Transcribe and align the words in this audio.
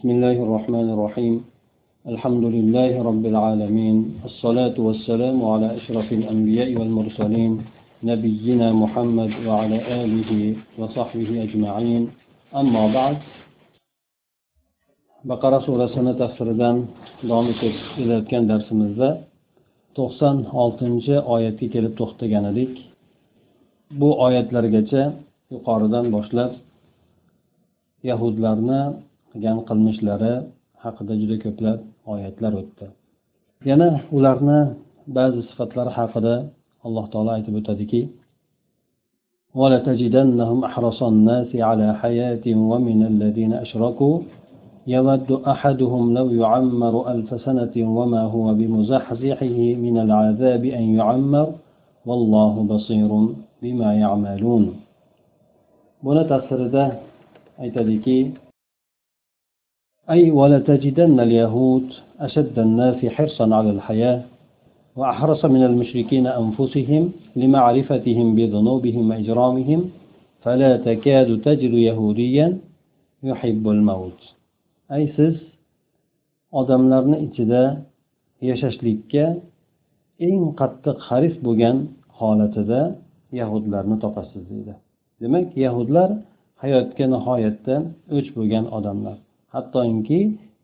بسم 0.00 0.09
الله 0.09 0.37
الرحمن 0.45 0.87
الرحيم 0.95 1.35
الحمد 2.13 2.45
لله 2.55 2.91
رب 3.09 3.25
العالمين 3.33 3.97
الصلاة 4.29 4.77
والسلام 4.87 5.37
على 5.51 5.67
أشرف 5.79 6.07
الأنبياء 6.19 6.69
والمرسلين 6.79 7.51
نبينا 8.03 8.67
محمد 8.83 9.31
وعلى 9.47 9.77
آله 10.03 10.31
وصحبه 10.79 11.29
أجمعين 11.45 12.03
أما 12.61 12.83
بعد 12.97 13.17
baqara 15.29 15.59
surasini 15.67 16.13
tafsiridan 16.21 16.75
davom 17.29 17.47
etib 17.53 17.75
kelayotgan 17.95 18.43
darsimizda 18.51 19.09
to'qson 19.97 20.35
oltinchi 20.63 21.15
oyatga 21.33 21.67
kelib 21.73 21.93
to'xtagan 21.99 22.43
edik 22.51 22.73
bu 23.99 24.09
oyatlargacha 24.25 25.03
yuqoridan 25.53 26.05
boshlab 26.15 26.51
yahudlarni 28.09 28.81
qilgan 29.30 29.58
qilmishlari 29.68 30.34
haqida 30.84 31.12
juda 31.20 31.36
ko'plab 31.44 31.78
oyatlar 32.12 32.52
o'tdi 32.60 32.86
yana 33.70 33.88
ularni 34.16 34.60
ba'zi 35.16 35.40
sifatlari 35.48 35.92
haqida 35.98 36.34
alloh 36.86 37.04
taolo 37.12 37.30
aytib 37.36 37.54
o'tadiki 37.62 38.02
ولتجدنهم 39.60 40.58
أحرص 40.68 41.00
الناس 41.02 41.50
على 41.68 41.88
حياة 42.02 42.46
ومن 42.70 43.00
الذين 43.12 43.52
أشركوا 43.64 44.14
يود 44.86 45.30
أحدهم 45.52 46.14
لو 46.18 46.26
يعمر 46.42 46.94
ألف 47.12 47.28
سنة 47.46 47.74
وما 47.96 48.22
هو 48.34 48.46
بمزحزحه 48.54 49.58
من 49.84 49.96
العذاب 50.04 50.64
أن 50.64 50.84
يعمر 50.98 51.48
والله 52.08 52.52
بصير 52.72 53.10
بما 53.62 53.94
يعملون 53.94 54.64
buni 56.04 56.22
tafsirida 56.28 56.84
aytadiki 57.58 58.18
أي 58.18 58.32
ولتجدن 60.10 61.20
اليهود 61.20 61.86
أشد 62.20 62.58
الناس 62.58 62.98
حرصا 63.06 63.54
على 63.54 63.70
الحياة 63.70 64.22
وأحرص 64.96 65.44
من 65.44 65.62
المشركين 65.70 66.26
أنفسهم 66.26 67.12
لمعرفتهم 67.36 68.34
بذنوبهم 68.36 69.10
وإجرامهم 69.10 69.80
فلا 70.42 70.76
تكاد 70.76 71.28
تجد 71.40 71.72
يهوديا 71.88 72.58
يحب 73.22 73.68
الموت 73.68 74.20
أي 74.92 75.06
siz 75.16 75.36
odamlarni 76.52 77.16
ichida 77.26 77.62
yashashlikka 78.48 79.24
eng 80.28 80.42
qattiq 80.60 80.98
haris 81.08 81.34
bo'lgan 81.46 81.76
holatida 82.18 82.80
yahudlarni 83.40 83.96
topasiz 84.04 84.42
deydi 84.50 84.74
demak 85.22 85.46
yahudlar 85.64 86.10
hayotga 86.62 87.04
nihoyatda 87.14 87.74
o'ch 88.16 88.28
bo'lgan 88.36 88.64
odamlar 88.78 89.16
hattoki 89.53 90.19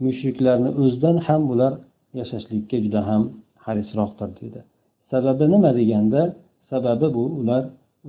mushriklarni 0.06 0.70
o'zidan 0.82 1.18
ham 1.28 1.42
bular 1.52 1.74
yashashlikka 2.20 2.78
juda 2.86 3.02
ham 3.10 3.24
harisroqdir 3.66 4.30
deydi 4.40 4.60
sababi 5.12 5.46
nima 5.54 5.72
deganda 5.80 6.22
sababi 6.72 7.08
bu 7.18 7.24
ular 7.42 7.64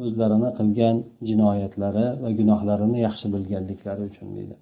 o'zlarini 0.04 0.50
qilgan 0.58 0.96
jinoyatlari 1.28 2.06
va 2.22 2.28
gunohlarini 2.38 2.98
yaxshi 3.06 3.26
bilganliklari 3.34 4.02
uchun 4.10 4.28
deydi 4.36 4.54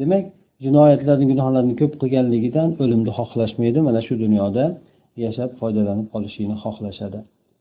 demak 0.00 0.24
jinoyatlarni 0.64 1.26
gunohlarni 1.32 1.74
ko'p 1.80 1.92
qilganligidan 2.02 2.68
o'limni 2.82 3.12
xohlashmaydi 3.18 3.78
mana 3.88 4.00
shu 4.06 4.14
dunyoda 4.24 4.64
yashab 5.24 5.50
foydalanib 5.60 6.06
qolishlikni 6.14 6.56
xohlashadi. 6.64 7.18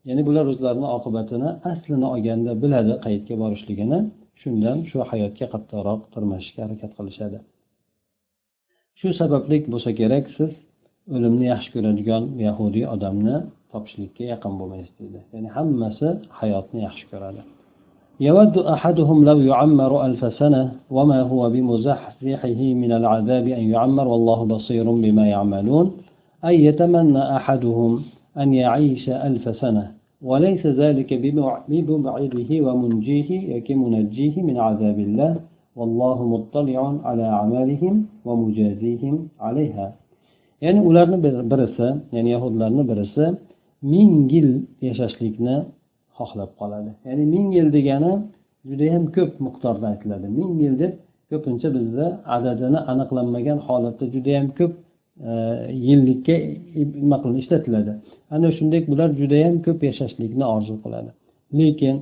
Ya'ni 0.08 0.22
bular 0.28 0.46
o'zlarini 0.52 0.88
oqibatini 0.98 1.50
aslini 1.72 2.08
olganda 2.14 2.52
biladi 2.64 2.94
qayerga 3.06 3.36
borishligini 3.44 4.00
shundan 4.42 4.78
shu 4.90 4.98
hayotga 5.12 5.46
qattiqroq 5.54 6.02
tirmashishga 6.14 6.60
harakat 6.66 6.92
qilishadi. 6.98 7.38
Shu 9.02 9.10
sababli 9.22 9.58
bo'lsa 9.74 9.92
kerak 10.00 10.26
siz 10.38 10.52
o'limni 11.16 11.46
yaxshi 11.54 11.70
ko'radigan 11.76 12.24
yahudiy 12.48 12.86
odamni 12.96 13.36
topishlikka 13.72 14.24
yaqin 14.34 14.54
bo'lmaysiz 14.60 14.96
deydi 15.02 15.20
ya'ni 15.34 15.50
hammasi 15.58 16.08
hayotni 16.40 16.80
yaxshi 16.88 17.06
ko'radi 17.14 17.44
يود 18.30 18.56
أحدهم 18.76 19.18
لو 19.30 19.40
يعمر 19.52 19.92
ألف 20.06 20.22
سنة 20.42 20.64
وما 20.96 21.20
هو 21.32 21.42
بمزحزحه 21.54 22.62
من 22.82 22.92
العذاب 23.00 23.46
أن 23.60 23.66
يعمر 23.76 24.08
والله 24.14 24.40
بصير 24.54 24.86
بما 25.04 25.26
يعملون 25.36 25.88
أي 26.48 26.56
يتمنى 26.68 27.24
أحدهم 27.38 27.92
أن 28.42 28.54
يعيش 28.54 29.06
ألف 29.28 29.46
سنة 29.62 29.86
وليس 30.30 30.64
ذلك 30.82 31.10
بمبعده 31.72 32.52
ومنجيه 32.66 33.30
كمنجيه 33.68 34.36
من 34.48 34.58
عذاب 34.68 35.00
الله 35.08 35.32
vallohu 35.78 36.24
ala 37.10 37.26
amalihim 37.44 37.96
va 38.26 38.34
mujazihim 38.44 39.16
alayha. 39.48 39.88
Ya'ni 40.62 40.82
ularni 40.90 41.18
birisi 41.52 41.88
ya'ni 42.16 42.30
yahudlarni 42.36 42.84
birisi 42.92 43.26
ming 43.94 44.12
yil 44.34 44.50
yashashlikni 44.88 45.56
xohlab 46.18 46.52
qoladi. 46.60 46.92
Ya'ni 47.08 47.24
ming 47.34 47.48
yil 47.58 47.68
degani 47.78 48.14
judayam 48.70 49.04
ko'p 49.16 49.32
miqdorda 49.46 49.86
aytiladi. 49.92 50.28
Ming 50.40 50.52
yil 50.64 50.76
deb 50.84 50.94
ko'pincha 51.32 51.70
bizda 51.78 52.06
adadini 52.36 52.80
aniqlanmagan 52.92 53.60
holatda 53.68 54.06
judayam 54.16 54.48
ko'p 54.60 54.74
e, 55.30 55.32
yillikka 55.88 56.36
nima 57.02 57.18
qilin 57.24 57.38
ishlatiladi. 57.44 57.92
Ana 58.36 58.48
shunday 58.58 58.82
bular 58.92 59.10
judayam 59.22 59.56
ko'p 59.66 59.80
yashashlikni 59.90 60.46
orzu 60.56 60.76
qiladi. 60.84 61.12
Lekin 61.60 61.96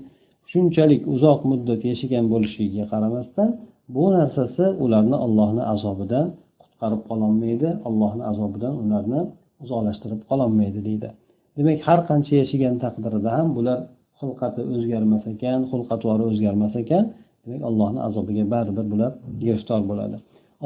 shunchalik 0.52 1.02
uzoq 1.16 1.40
muddat 1.52 1.82
yashagan 1.92 2.26
bo'lishligiga 2.34 2.86
qaramasdan 2.94 3.50
bu 3.96 4.04
narsasi 4.18 4.66
ularni 4.84 5.18
allohni 5.26 5.64
azobidan 5.74 6.28
qutqarib 6.62 7.02
qololmaydi 7.10 7.70
allohni 7.88 8.24
azobidan 8.32 8.74
ularni 8.84 9.22
uzoqlashtirib 9.64 10.22
qololmaydi 10.30 10.80
deydi. 10.88 11.10
Demak 11.58 11.80
har 11.88 12.00
qancha 12.10 12.34
yashagan 12.42 12.76
taqdirida 12.84 13.30
ham 13.38 13.48
bular 13.58 13.80
xulqati 14.20 14.62
o'zgarmas 14.74 15.24
ekan 15.34 15.60
xulq 15.72 15.88
atvori 15.96 16.24
o'zgarmas 16.32 16.74
ekan. 16.84 17.04
Demak 17.44 17.62
allohni 17.70 18.00
azobiga 18.08 18.44
baribir 18.54 18.86
bular 18.94 19.12
giriftor 19.42 19.82
bo'ladi. 19.90 20.18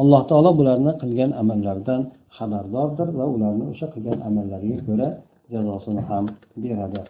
Alloh 0.01 0.21
taolo 0.29 0.51
bularni 0.59 0.91
qilgan 1.01 1.31
amallaridan 1.41 2.01
xabardordir 2.37 3.07
va 3.17 3.25
ularni 3.35 3.63
o'sha 3.71 3.87
qilgan 3.93 4.19
amallariga 4.29 4.77
ko'ra 4.87 5.07
jazosini 5.53 6.01
ham 6.09 6.25
beradi. 6.63 7.01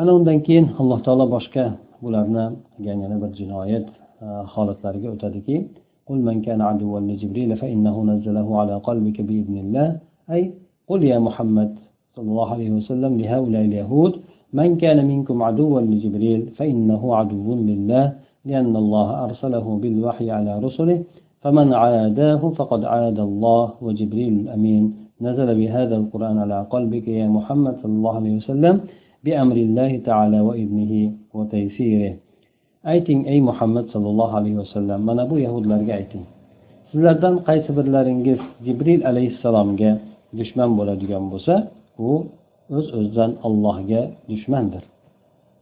Ana 0.00 0.10
undan 0.18 0.38
keyin 0.46 0.66
alloh 0.80 0.98
taolo 1.06 1.24
boshqa 1.36 1.64
bularni 2.02 2.44
qilgan 2.74 2.98
yana 3.04 3.16
bir 3.22 3.30
jinoyat 3.38 3.86
holatlariga 4.54 5.08
o'tadiki. 5.16 5.56
قل 6.08 6.18
من 6.28 6.36
كان 6.46 6.60
عدوا 6.60 7.00
لجبريل 7.00 7.50
فإنه 7.56 8.04
نزله 8.04 8.48
على 8.60 8.74
قلبك 8.88 9.20
بإذن 9.20 9.56
الله 9.64 9.88
أي 10.30 10.42
قل 10.88 11.00
يا 11.12 11.18
محمد 11.18 11.70
صلى 12.16 12.28
الله 12.32 12.48
عليه 12.54 12.70
وسلم 12.70 13.12
لهؤلاء 13.20 13.62
اليهود 13.70 14.12
من 14.52 14.76
كان 14.76 14.98
منكم 15.12 15.42
عدوا 15.42 15.80
لجبريل 15.80 16.40
فإنه 16.56 17.02
عدو 17.16 17.54
لله 17.70 18.12
لأن 18.44 18.76
الله 18.76 19.24
أرسله 19.24 19.78
بالوحي 19.82 20.30
على 20.30 20.52
رسله 20.66 21.02
فمن 21.42 21.74
عاداه 21.74 22.42
فقد 22.58 22.84
عاد 22.84 23.18
الله 23.28 23.64
وجبريل 23.82 24.34
الأمين 24.40 24.94
نزل 25.20 25.48
بهذا 25.60 25.96
القرآن 25.96 26.38
على 26.38 26.66
قلبك 26.70 27.08
يا 27.08 27.26
محمد 27.28 27.74
صلى 27.82 27.92
الله 27.98 28.14
عليه 28.20 28.36
وسلم 28.36 28.74
بأمر 29.25 29.57
الله 29.67 29.91
تعالى 30.09 30.39
وإذنه 30.47 30.93
وتيسيره 31.37 32.13
ayting 32.93 33.29
ey 33.29 33.37
muhammad 33.49 33.85
sollallohu 33.93 34.33
alayhi 34.41 34.57
vasallam 34.57 34.99
mana 35.05 35.23
bu 35.29 35.37
yahudlarga 35.45 35.93
ayting 36.01 36.25
sizlardan 36.89 37.35
qaysi 37.47 37.69
birlaringiz 37.77 38.41
jibril 38.65 39.01
alayhissalomga 39.11 39.91
dushman 40.39 40.69
bo'ladigan 40.77 41.23
bo'lsa 41.31 41.55
u 42.07 42.09
o'z 42.77 42.87
o'zidan 42.97 43.31
allohga 43.47 44.01
dushmandir 44.31 44.83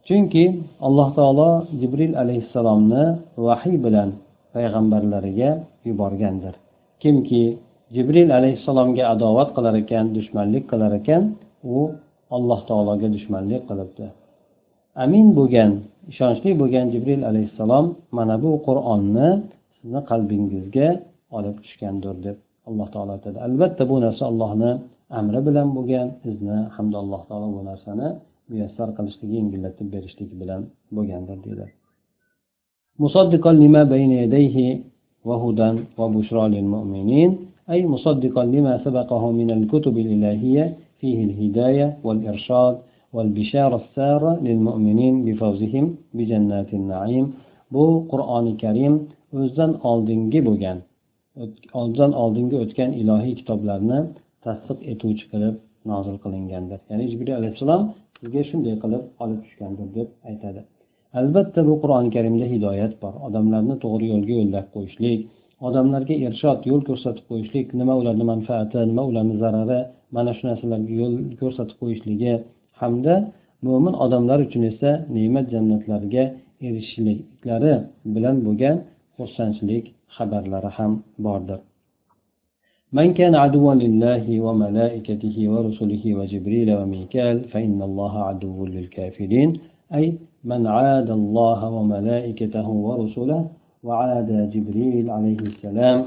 chunki 0.08 0.44
alloh 0.86 1.08
taolo 1.18 1.50
jibril 1.80 2.12
alayhissalomni 2.22 3.04
vahiy 3.46 3.76
bilan 3.86 4.10
payg'ambarlariga 4.54 5.50
yuborgandir 5.88 6.54
kimki 7.02 7.42
jibril 7.94 8.28
alayhissalomga 8.38 9.04
adovat 9.14 9.48
qilar 9.56 9.74
ekan 9.82 10.04
dushmanlik 10.16 10.64
qilar 10.72 10.92
ekan 11.00 11.22
u 11.76 11.78
alloh 12.36 12.60
taologa 12.68 13.08
dushmanlik 13.16 13.62
qilibdi 13.68 14.06
amin 15.04 15.26
bo'lgan 15.38 15.70
ishonchli 16.12 16.50
bo'lgan 16.60 16.86
jibril 16.94 17.22
alayhissalom 17.30 17.86
mana 18.16 18.34
bu 18.44 18.50
qur'onni 18.66 19.28
sizni 19.76 20.00
qalbingizga 20.10 20.88
olib 21.36 21.56
tushgandir 21.64 22.14
deb 22.26 22.36
alloh 22.68 22.88
taolo 22.94 23.10
aytadi 23.16 23.38
albatta 23.46 23.82
bu 23.90 23.96
narsa 24.04 24.22
allohni 24.30 24.70
amri 25.18 25.40
bilan 25.48 25.68
bo'lgan 25.76 26.06
izni 26.30 26.58
hamda 26.76 26.96
alloh 27.02 27.22
taolo 27.28 27.46
bu 27.56 27.60
narsani 27.70 28.08
muyassar 28.50 28.88
qilishligi 28.96 29.34
yengillatib 29.40 29.88
berishligi 29.94 30.34
bilan 30.42 30.60
bo'lgandir 30.96 31.38
deydi 31.46 31.66
مصدقا 33.04 33.52
لما 33.62 33.82
بين 33.94 34.10
يديه 34.22 34.56
وهدى 35.28 35.70
وبشرى 35.98 36.44
للمؤمنين 36.54 37.30
أي 37.72 37.80
مصدقا 37.94 38.42
لما 38.54 38.74
سبقه 38.84 39.22
من 39.40 39.48
الكتب 39.56 39.94
الإلهية 40.04 40.64
فيه 41.00 41.18
الهداية 41.28 41.88
والإرشاد 42.06 42.74
والبشارة 43.14 43.76
السارة 43.82 44.32
للمؤمنين 44.46 45.14
بفوزهم 45.26 45.86
بجنات 46.16 46.70
النعيم 46.80 47.26
bu 47.74 47.84
qur'oni 48.12 48.52
karim 48.62 48.94
o'zidan 49.36 49.72
oldingi 49.90 50.40
bo'lgan 50.48 50.78
oldidan 51.80 52.12
oldingi 52.22 52.56
o'tgan 52.62 52.90
ilohiy 53.00 53.34
kitoblarni 53.40 53.98
tasdiq 54.44 54.78
etuvchi 54.92 55.24
qilib 55.32 55.54
nozil 55.90 56.16
qilingandir 56.24 56.80
ya'ni 56.90 57.04
jibril 57.12 57.34
alayhissalom 57.40 57.82
sizga 58.18 58.42
shunday 58.50 58.74
qilib 58.82 59.02
olib 59.22 59.38
tushgandir 59.44 59.88
deb 59.98 60.08
aytadi 60.30 60.60
albatta 61.20 61.60
bu 61.68 61.74
qur'oni 61.82 62.10
karimda 62.16 62.46
hidoyat 62.54 62.94
bor 63.02 63.14
odamlarni 63.26 63.74
to'g'ri 63.84 64.06
yo'lga 64.12 64.34
yo'llab 64.40 64.66
qo'yishlik 64.74 65.20
odamlarga 65.68 66.14
irshod 66.26 66.60
yo'l 66.70 66.82
ko'rsatib 66.88 67.24
qo'yishlik 67.30 67.66
nima 67.80 67.94
ularni 68.00 68.24
manfaati 68.32 68.78
nima 68.90 69.02
ularni 69.10 69.36
zarari 69.44 69.80
mana 70.14 70.30
shu 70.36 70.42
narsalarga 70.50 70.92
yo'l 71.02 71.14
ko'rsatib 71.40 71.76
qo'yishligi 71.80 72.32
hamda 72.80 73.14
mo'min 73.66 73.94
odamlar 74.04 74.38
uchun 74.46 74.62
esa 74.72 74.90
ne'mat 75.16 75.46
jannatlarga 75.54 76.24
erishishliklari 76.66 77.72
bilan 78.14 78.36
bo'lgan 78.46 78.76
xursandchilik 79.16 79.84
xabarlari 80.16 80.70
ham 80.78 80.92
bordir 81.26 81.60
من 82.98 83.08
كان 83.18 83.34
عدوا 83.44 83.74
لله 83.84 84.24
وملائكته 84.46 85.36
ورسله 85.52 86.04
وجبريل 86.18 86.68
وميكال 86.78 87.36
فإن 87.52 87.78
الله 87.88 88.14
عدو 88.28 88.58
للكافرين 88.74 89.50
أي 89.96 90.04
من 90.50 90.62
عاد 90.76 91.10
الله 91.20 91.60
وملائكته 91.76 92.68
ورسله 92.86 93.40
وعاد 93.86 94.30
جبريل 94.54 95.06
عليه 95.16 95.40
السلام 95.50 95.98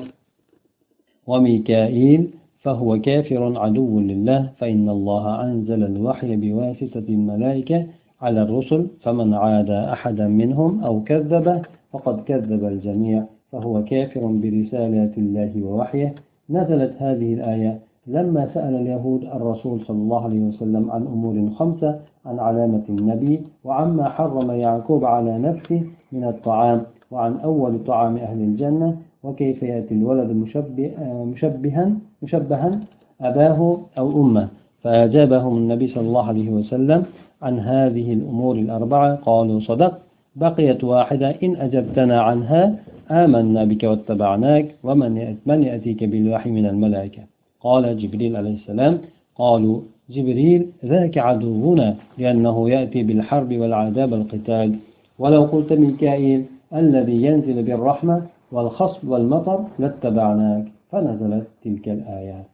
وميكائيل 1.29 2.21
فهو 2.62 3.00
كافر 3.00 3.58
عدو 3.58 4.00
لله 4.00 4.50
فإن 4.58 4.88
الله 4.88 5.44
أنزل 5.44 5.84
الوحي 5.84 6.36
بواسطة 6.36 7.04
الملائكة 7.08 7.86
على 8.22 8.42
الرسل 8.42 8.86
فمن 9.02 9.34
عاد 9.34 9.70
أحدا 9.70 10.28
منهم 10.28 10.84
أو 10.84 11.02
كذبه 11.02 11.62
فقد 11.92 12.20
كذب 12.20 12.64
الجميع. 12.64 13.24
فهو 13.52 13.84
كافر 13.84 14.26
برسالات 14.26 15.18
الله 15.18 15.52
ووحيه. 15.62 16.14
نزلت 16.50 16.92
هذه 16.98 17.34
الآية 17.34 17.78
لما 18.06 18.50
سأل 18.54 18.74
اليهود 18.74 19.24
الرسول 19.24 19.80
صلى 19.86 19.96
الله 19.96 20.24
عليه 20.24 20.40
وسلم 20.40 20.90
عن 20.90 21.02
أمور 21.06 21.50
خمسة 21.50 22.00
عن 22.26 22.38
علامة 22.38 22.82
النبي 22.88 23.40
وعما 23.64 24.08
حرم 24.08 24.50
يعقوب 24.50 25.04
على 25.04 25.38
نفسه 25.38 25.82
من 26.12 26.24
الطعام 26.24 26.82
وعن 27.10 27.36
أول 27.36 27.84
طعام 27.84 28.16
أهل 28.16 28.40
الجنة 28.40 28.96
وكيف 29.22 29.62
يأتي 29.62 29.94
الولد 29.94 30.30
مشبه 30.30 30.90
مشبها 31.24 31.92
مشبها 32.22 32.80
أباه 33.20 33.80
أو 33.98 34.22
أمه؟ 34.22 34.48
فأجابهم 34.82 35.56
النبي 35.56 35.88
صلى 35.88 36.06
الله 36.06 36.28
عليه 36.28 36.50
وسلم 36.50 37.04
عن 37.42 37.58
هذه 37.58 38.12
الأمور 38.12 38.56
الأربعة 38.56 39.14
قالوا 39.14 39.60
صدق 39.60 39.98
بقيت 40.36 40.84
واحدة 40.84 41.34
إن 41.42 41.56
أجبتنا 41.56 42.20
عنها 42.20 42.74
آمنا 43.10 43.64
بك 43.64 43.82
واتبعناك 43.84 44.74
ومن 44.82 45.36
من 45.46 45.62
يأتيك 45.62 46.04
بالوحي 46.04 46.50
من 46.50 46.66
الملائكة؟ 46.66 47.22
قال 47.60 47.98
جبريل 47.98 48.36
عليه 48.36 48.54
السلام 48.54 48.98
قالوا 49.36 49.80
جبريل 50.10 50.66
ذاك 50.84 51.18
عدونا 51.18 51.96
لأنه 52.18 52.70
يأتي 52.70 53.02
بالحرب 53.02 53.52
والعذاب 53.52 54.12
والقتال 54.12 54.74
ولو 55.18 55.42
قلت 55.42 55.72
ميكائيل 55.72 56.44
الذي 56.74 57.22
ينزل 57.22 57.62
بالرحمة 57.62 58.22
والخصب 58.53 59.01
والمطر 59.11 59.59
لاتبعناك 59.81 60.65
فنزلت 60.89 61.47
تلك 61.63 61.85
الآيات 61.97 62.49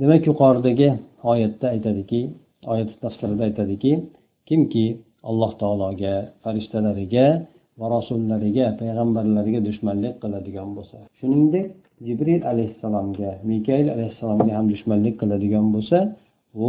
demak 0.00 0.26
yuqoridagi 0.30 0.88
oyatda 1.32 1.66
aytadiki 1.74 2.20
oyat 2.72 2.90
tafsirida 3.02 3.42
aytadiki 3.48 3.92
kimki 4.48 4.86
alloh 5.28 5.52
taologa 5.62 6.14
farishtalariga 6.42 7.26
va 7.80 7.86
rasullariga 7.96 8.66
payg'ambarlariga 8.80 9.60
dushmanlik 9.68 10.14
qiladigan 10.22 10.68
bo'lsa 10.76 10.98
shuningdek 11.18 11.68
jibril 12.06 12.42
alayhissalomga 12.52 13.30
mikail 13.50 13.86
alayhissalomga 13.94 14.52
ham 14.58 14.66
dushmanlik 14.72 15.14
qiladigan 15.22 15.66
bo'lsa 15.74 15.98
u 16.66 16.68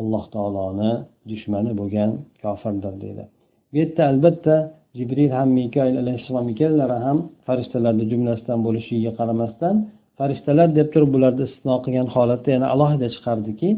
alloh 0.00 0.24
taoloni 0.34 0.92
dushmani 1.30 1.72
bo'lgan 1.80 2.10
kofirdir 2.42 2.94
deydi 3.02 3.24
bu 3.70 3.74
yerda 3.80 4.02
albatta 4.12 4.56
jibril 4.97 5.31
ham 5.37 5.49
mikoil 5.59 5.95
alayhissalom 6.03 6.45
ikkalalari 6.53 6.97
ham 7.05 7.17
farishtalarni 7.47 8.05
jumlasidan 8.11 8.59
bo'lishiga 8.67 9.11
qaramasdan 9.19 9.75
farishtalar 10.19 10.67
deb 10.77 10.87
turib 10.93 11.09
bularni 11.15 11.43
istisno 11.47 11.75
qilgan 11.85 12.07
holatda 12.15 12.49
yana 12.55 12.67
alohida 12.73 13.07
chiqardiki 13.15 13.69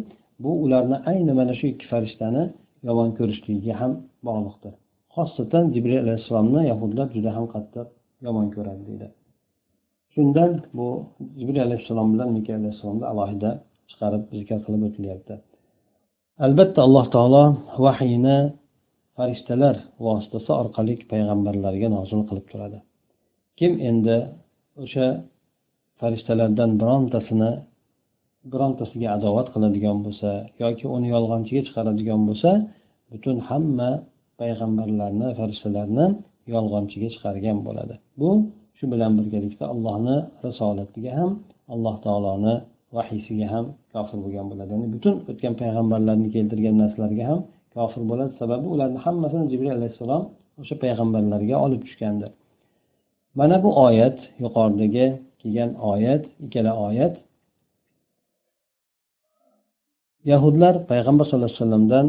bu 0.44 0.52
ularni 0.64 0.98
ayni 1.12 1.34
mana 1.40 1.54
shu 1.60 1.66
ikki 1.74 1.86
farishtani 1.92 2.44
yomon 2.88 3.10
ko'rishligiga 3.18 3.74
ham 3.82 3.92
bog'liqdir. 4.28 4.74
Xosatan 5.16 5.64
jibril 5.74 6.00
alayhissalomni 6.06 6.62
yahudlar 6.72 7.08
juda 7.16 7.32
ham 7.38 7.46
qattiq 7.54 7.88
yomon 8.26 8.48
ko'radi 8.56 8.82
deydi. 8.90 9.08
Shundan 10.14 10.52
bu 10.78 10.88
jibril 11.40 11.62
alayhissalom 11.68 12.08
bilan 12.14 12.30
mikoil 12.38 12.58
alayhissalomni 12.62 13.06
alohida 13.14 13.50
chiqarib 13.90 14.24
zikr 14.38 14.58
qilib 14.66 14.82
o'tilyapti. 14.88 15.34
Albatta 16.46 16.80
alloh 16.88 17.06
taolo 17.16 17.44
vahiyni 17.86 18.38
farishtalar 19.18 19.76
vositasi 20.06 20.52
orqali 20.62 20.94
payg'ambarlarga 21.12 21.88
nozil 21.98 22.22
qilib 22.30 22.46
turadi. 22.52 22.78
Kim 23.60 23.74
endi 23.90 24.18
o'sha 24.84 25.08
farishtalardan 26.00 26.72
birontasini 26.82 27.52
birontasiga 28.52 29.08
adovat 29.18 29.48
qiladigan 29.54 29.98
bo'lsa 30.06 30.30
yoki 30.64 30.86
uni 30.96 31.08
yolg'onchiga 31.16 31.62
chiqaradigan 31.68 32.22
bo'lsa 32.30 32.50
butun 33.12 33.38
hamma 33.50 33.90
payg'ambarlarni 34.42 35.28
farishtalarni 35.40 36.06
yolg'onchiga 36.54 37.10
chiqargan 37.16 37.58
bo'ladi. 37.68 37.96
Bu 38.20 38.30
shu 38.78 38.86
bilan 38.94 39.12
birgalikda 39.20 39.66
allohni 39.74 40.18
risolatiga 40.46 41.12
ham 41.20 41.32
alloh 41.74 41.96
taoloni 42.06 42.56
vahiysiga 42.96 43.48
ham 43.54 43.66
kofir 43.94 44.18
bo'lgan 44.24 44.46
bo'ladi. 44.52 44.70
Ya'ni 44.76 44.88
butun 44.96 45.16
o'tgan 45.32 45.54
payg'ambarlarni 45.62 46.28
keltirgan 46.36 46.76
narsalarga 46.84 47.26
ham 47.32 47.40
kofir 47.76 48.02
bo'ladi. 48.10 48.32
Sababi 48.42 48.66
ularni 48.74 49.00
hammasini 49.06 49.46
jibril 49.52 49.74
alayhissalom 49.78 50.24
o'sha 50.62 50.76
payg'ambarlarga 50.84 51.56
olib 51.66 51.82
tushgandi. 51.88 52.28
Mana 53.40 53.56
bu 53.64 53.70
oyat 53.88 54.18
yuqoridagi 54.44 55.06
kelgan 55.42 55.72
oyat 55.92 56.24
ikkala 56.46 56.72
oyat. 56.88 57.14
Yahudlar 60.32 60.74
payg'ambar 60.92 61.26
sallallohu 61.26 61.52
alayhi 61.52 61.62
vasallamdan 61.64 62.08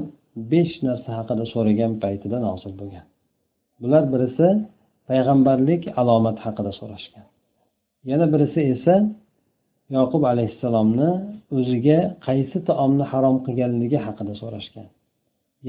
besh 0.53 0.75
narsa 0.87 1.11
haqida 1.19 1.45
so'ragan 1.55 1.93
paytida 2.05 2.39
nozil 2.47 2.73
bo'lgan. 2.81 3.07
Bular 3.83 4.03
birisi 4.13 4.49
payg'ambarlik 5.09 5.83
alomati 6.01 6.41
haqida 6.47 6.73
so'rashgan. 6.81 7.27
Yana 8.11 8.27
birisi 8.35 8.61
esa 8.75 8.95
yoqub 9.97 10.23
alayhissalomni 10.33 11.11
o'ziga 11.57 11.99
qaysi 12.27 12.59
taomni 12.69 13.05
harom 13.13 13.37
qilganligi 13.47 13.99
haqida 14.07 14.35
so'rashgan. 14.43 14.89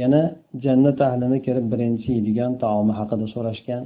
Yana 0.01 0.21
jannat 0.65 1.00
ahlini 1.07 1.39
kirib 1.45 1.65
birinchi 1.73 2.07
yeydigan 2.15 2.51
taomi 2.63 2.93
haqida 3.00 3.25
so'rashgan. 3.35 3.83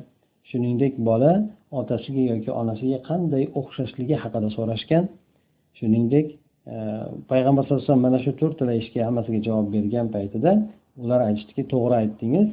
Shuningdek 0.49 0.93
bola 1.09 1.31
otasiga 1.79 2.23
yoki 2.31 2.51
onasiga 2.61 2.99
qanday 3.09 3.43
o'xshashligi 3.59 4.15
haqida 4.23 4.49
so'rashgan. 4.57 5.03
Shuningdek 5.77 6.27
e, 6.73 6.75
payg'ambar 7.31 7.61
sallallohu 7.63 7.81
alayhi 7.81 7.91
vasallam 7.91 8.05
mana 8.07 8.19
shu 8.25 8.31
to'rttala 8.41 8.73
ishga 8.81 9.01
hammasiga 9.07 9.39
javob 9.47 9.67
bergan 9.75 10.07
paytida 10.15 10.51
ular 11.03 11.19
aytishdiki 11.27 11.63
to'g'ri 11.73 11.95
aytdingiz 12.01 12.47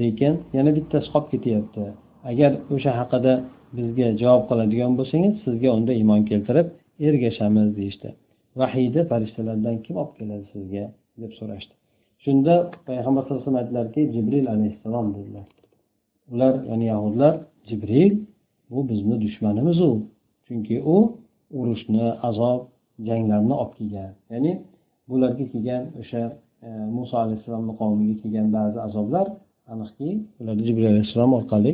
lekin 0.00 0.32
yana 0.56 0.70
bittasi 0.76 1.08
qolib 1.14 1.28
ketyapti. 1.32 1.84
Agar 2.30 2.50
o'sha 2.74 2.92
haqida 3.00 3.32
bizga 3.78 4.08
javob 4.22 4.44
qiladigan 4.50 4.92
bo'lsangiz 4.98 5.34
sizga 5.44 5.68
unda 5.78 5.92
iymon 6.00 6.22
keltirib 6.30 6.66
ergashamiz 7.08 7.68
deyishdi. 7.78 8.08
Vahiyni 8.60 9.02
farishtalardan 9.10 9.76
kim 9.84 9.94
olib 10.02 10.14
keladi 10.18 10.46
sizga? 10.54 10.84
deb 11.22 11.32
so'rashdi. 11.40 11.79
Shunda 12.24 12.54
payg'ambar 12.86 13.22
sallallohu 13.22 13.42
alayhi 13.42 13.50
vasallam 13.50 13.62
aytdilarki 13.62 14.00
jibril 14.14 14.46
alayhissalom 14.54 15.06
dedilar. 15.16 15.46
Ular 16.32 16.54
ya'ni 16.70 16.86
yahudlar 16.92 17.34
jibril 17.68 18.12
bu 18.70 18.88
bizni 18.90 19.16
dushmanimiz 19.24 19.80
u. 19.80 19.92
Chunki 20.46 20.76
u 20.94 20.96
urushni 21.60 22.06
azob 22.28 22.60
janglarni 23.08 23.54
olib 23.62 23.72
kelgan. 23.78 24.12
Ya'ni 24.32 24.52
bularga 25.08 25.44
kelgan 25.52 25.84
o'sha 26.00 26.22
e, 26.66 26.68
muso 26.96 27.14
alayhissalomni 27.24 27.72
qavmiga 27.80 28.14
kelgan 28.22 28.48
ba'zi 28.56 28.78
azoblar 28.88 29.26
aniqki 29.72 30.08
ularni 30.40 30.62
jibril 30.68 30.86
alayhissalom 30.92 31.32
orqali 31.38 31.72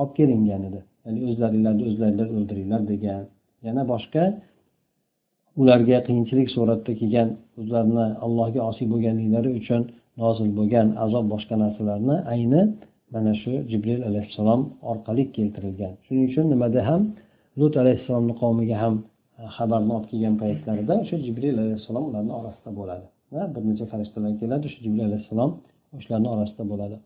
olib 0.00 0.12
kelingan 0.18 0.62
edi. 0.68 0.80
Ya'ni 1.04 1.18
o'zlaringlarni 1.28 1.82
o'zlaringlar 1.88 2.28
o'ldiringlar 2.36 2.82
degan. 2.92 3.22
Yana 3.66 3.82
boshqa 3.92 4.22
ularga 5.60 5.98
qiyinchilik 6.06 6.48
suratda 6.56 6.92
kelgan 7.00 7.28
o'zlarini 7.60 8.06
allohga 8.24 8.60
osiy 8.70 8.86
bo'lganliklari 8.92 9.50
uchun 9.60 9.82
nozil 10.22 10.48
bo'lgan 10.58 10.86
azob 11.04 11.24
boshqa 11.32 11.54
narsalarni 11.64 12.16
ayni 12.34 12.62
mana 13.14 13.32
shu 13.42 13.52
jibril 13.70 14.00
alayhissalom 14.08 14.60
orqali 14.90 15.22
keltirilgan. 15.36 15.92
Shuning 16.06 16.24
uchun 16.30 16.44
nimada 16.52 16.80
ham 16.88 17.02
lut 17.60 17.74
alayhissalomni 17.82 18.34
qavmiga 18.42 18.76
ham 18.82 18.94
e, 19.40 19.42
xabarni 19.56 19.90
olib 19.96 20.06
kelgan 20.12 20.34
paytlarida 20.42 20.94
o'sha 21.02 21.16
jibril 21.26 21.56
alayhissalom 21.64 22.04
ularni 22.10 22.32
orasida 22.40 22.70
bo'ladi. 22.80 23.06
Bir 23.54 23.62
necha 23.70 23.84
farishtalar 23.92 24.32
keladi 24.42 24.66
shu 24.72 24.78
jibril 24.84 25.04
alayhissalom 25.08 25.50
o'shalarni 25.96 26.28
orasida 26.34 26.64
bo'ladi. 26.72 26.96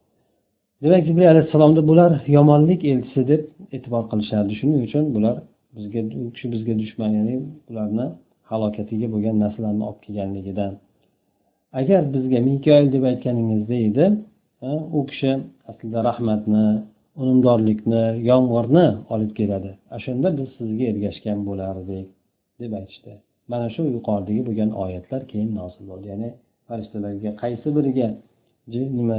Demak 0.83 1.03
jibril 1.09 1.29
alayhissalomni 1.35 1.83
bular 1.91 2.11
yomonlik 2.37 2.81
elchisi 2.93 3.23
deb 3.31 3.43
e'tibor 3.77 4.05
qilishardi. 4.11 4.53
Shuning 4.61 4.81
uchun 4.89 5.05
bular 5.17 5.37
bizga 5.77 6.01
u 6.21 6.23
kishi 6.35 6.47
bizga 6.55 6.75
dushman 6.83 7.11
ya'ni 7.19 7.35
ularni 7.71 8.07
halokatiga 8.51 9.07
bo'lgan 9.15 9.37
narsalarni 9.45 9.85
olib 9.89 10.01
kelganligidan. 10.07 10.73
Agar 11.81 12.03
bizga 12.15 12.39
mikoil 12.49 12.87
deb 12.95 13.05
aytganingizda 13.11 13.77
edi 13.89 14.05
u 14.99 15.01
kishi 15.11 15.33
aslida 15.71 15.99
rahmatni 16.09 16.67
unumdorlikni 17.23 18.03
yomg'irni 18.31 18.87
olib 19.15 19.33
keladi. 19.39 19.71
O'shanda 19.97 20.29
biz 20.39 20.49
sizga 20.59 20.85
ergashgan 20.93 21.39
bo'lardik 21.49 22.07
deb 22.61 22.73
aytishdi. 22.81 23.13
Mana 23.53 23.67
shu 23.75 23.83
yuqoridagi 23.97 24.43
bo'lgan 24.49 24.71
oyatlar 24.85 25.23
keyin 25.33 25.51
nozil 25.61 25.85
bo'ldi. 25.91 26.07
Ya'ni 26.13 26.31
farishtalarga 26.69 27.31
qaysi 27.43 27.69
biriga 27.77 28.09
nima 28.99 29.19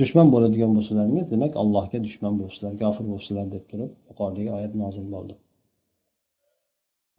dushman 0.00 0.26
bo'ladigan 0.34 0.70
bo'lsalaringiz 0.76 1.26
demak 1.34 1.52
allohga 1.62 1.98
dushman 2.06 2.34
bo'lsizlar 2.40 2.72
kofir 2.82 3.04
bo'lsizlar 3.12 3.46
deb 3.54 3.64
turib 3.70 3.90
yuqoridagi 4.10 4.50
oyat 4.58 4.72
nozil 4.82 5.06
bo'ldi. 5.14 5.34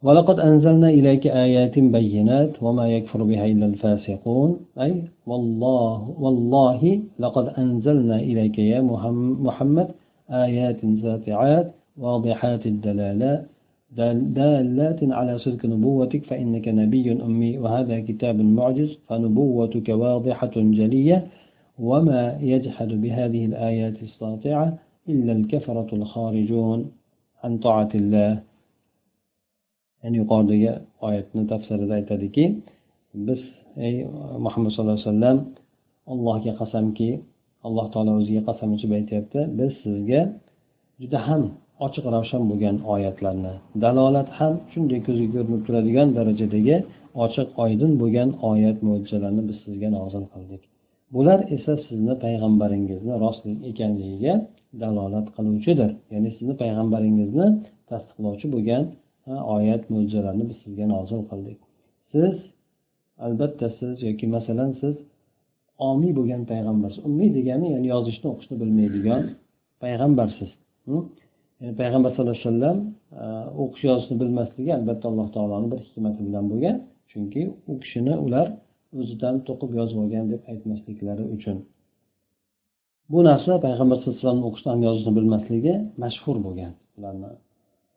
ولقد 0.02 0.40
أنزلنا 0.40 0.88
إليك 0.88 1.26
آيات 1.26 1.78
بينات 1.78 2.62
وما 2.62 2.88
يكفر 2.88 3.22
بها 3.22 3.46
إلا 3.46 3.66
الفاسقون. 3.66 4.60
أي 4.80 5.02
والله 5.26 6.14
والله 6.18 7.00
لقد 7.18 7.46
أنزلنا 7.58 8.16
إليك 8.16 8.58
يا 8.58 8.80
محمد 9.46 9.88
آيات 10.30 10.80
ساطعات 11.02 11.72
واضحات 11.98 12.66
الدلالة 12.66 13.44
دالات 14.36 15.00
على 15.02 15.38
صدق 15.38 15.66
نبوتك 15.66 16.24
فإنك 16.24 16.68
نبي 16.68 17.12
أمي 17.12 17.58
وهذا 17.58 18.00
كتاب 18.00 18.40
معجز 18.40 18.98
فنبوتك 19.08 19.88
واضحة 19.88 20.50
جلية 20.56 21.26
وما 21.78 22.38
يجحد 22.40 22.88
بهذه 22.88 23.44
الآيات 23.44 24.02
الساطعة 24.02 24.78
إلا 25.08 25.32
الكفرة 25.32 25.88
الخارجون 25.92 26.90
عن 27.44 27.58
طاعة 27.58 27.88
الله. 27.94 28.42
Ya'ni 30.02 30.16
yuqoridagi 30.22 30.70
oyatni 31.06 31.42
tafsirida 31.52 31.94
aytadiki 32.00 32.44
biz 33.26 33.40
ey 33.86 33.94
muhammad 34.44 34.70
sallallohu 34.72 34.98
alayhi 34.98 35.10
vasallam 35.10 35.38
allohga 36.12 36.52
qasamki 36.60 37.10
alloh 37.66 37.86
taolo 37.94 38.12
o'ziga 38.20 38.42
qasam 38.48 38.68
ichib 38.76 38.90
aytyapti 38.98 39.38
biz 39.58 39.70
sizga 39.82 40.20
juda 41.00 41.18
ham 41.28 41.42
ochiq 41.86 42.04
ravshan 42.14 42.42
bo'lgan 42.50 42.76
oyatlarni 42.94 43.54
dalolat 43.84 44.28
ham 44.38 44.52
shunday 44.72 45.00
ko'zga 45.06 45.28
ko'rinib 45.34 45.62
turadigan 45.66 46.08
darajadagi 46.18 46.76
ochiq 47.24 47.48
oydin 47.64 47.92
bo'lgan 48.02 48.30
oyat 48.50 48.78
mo'jizalarni 48.86 49.42
biz 49.48 49.56
sizga 49.64 49.88
nozil 49.96 50.24
qildik. 50.32 50.62
Bular 51.14 51.38
esa 51.56 51.72
sizni 51.86 52.14
payg'ambaringizni 52.24 53.12
rostlik 53.24 53.58
ekanligiga 53.70 54.34
dalolat 54.82 55.26
qiluvchidir 55.36 55.90
ya'ni 56.12 56.30
sizni 56.36 56.54
payg'ambaringizni 56.62 57.46
tasdiqlovchi 57.90 58.46
bo'lgan 58.54 58.82
oyat 59.26 59.82
mo'jizalarni 59.92 60.44
biz 60.50 60.58
sizga 60.64 60.86
nozil 60.94 61.20
qildik. 61.30 61.58
Siz 62.12 62.34
albatta 63.26 63.66
siz 63.78 63.94
yoki 64.08 64.26
masalan 64.36 64.70
siz 64.80 64.96
omiy 65.90 66.12
bo'lgan 66.18 66.42
payg'ambarsiz. 66.52 67.00
Ummiy 67.08 67.30
degani 67.38 67.66
ya'ni 67.74 67.88
yozishni 67.94 68.26
o'qishni 68.32 68.56
bilmaydigan 68.62 69.22
payg'ambarsiz. 69.84 70.50
Ya'ni 71.60 71.74
payg'ambar 71.80 72.10
sallallohu 72.12 72.36
alayhi 72.36 72.48
vasallam 72.50 72.78
e, 73.22 73.24
o'qish 73.62 73.84
yozishni 73.90 74.16
bilmasligi 74.22 74.72
albatta 74.78 75.04
alloh 75.10 75.28
taoloni 75.36 75.66
bir 75.72 75.80
hikmati 75.86 76.20
bilan 76.28 76.44
bo'lgan. 76.50 76.76
Chunki 77.10 77.42
u 77.70 77.72
kishini 77.82 78.14
ular 78.26 78.46
o'zidan 79.00 79.34
to'qib 79.48 79.70
yozib 79.78 79.98
olgan 80.04 80.24
deb 80.32 80.42
aytmasliklari 80.52 81.24
uchun. 81.36 81.56
Bu 83.12 83.18
narsa 83.28 83.52
payg'ambar 83.66 83.96
sallallohu 83.96 84.18
alayhi 84.18 84.28
vasallam 84.28 84.48
o'qishni 84.48 84.68
ham 84.72 84.80
yozishni 84.88 85.12
bilmasligi 85.18 85.74
mashhur 86.02 86.36
bo'lgan. 86.46 86.72
Ularni 86.98 87.30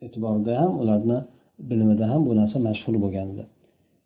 e'tiborida 0.06 0.54
ham 0.62 0.72
ularni 0.82 1.18
bilimida 1.70 2.06
ham 2.12 2.22
bu 2.28 2.32
narsa 2.40 2.58
mashhur 2.68 2.96
bo'lgandi. 3.04 3.44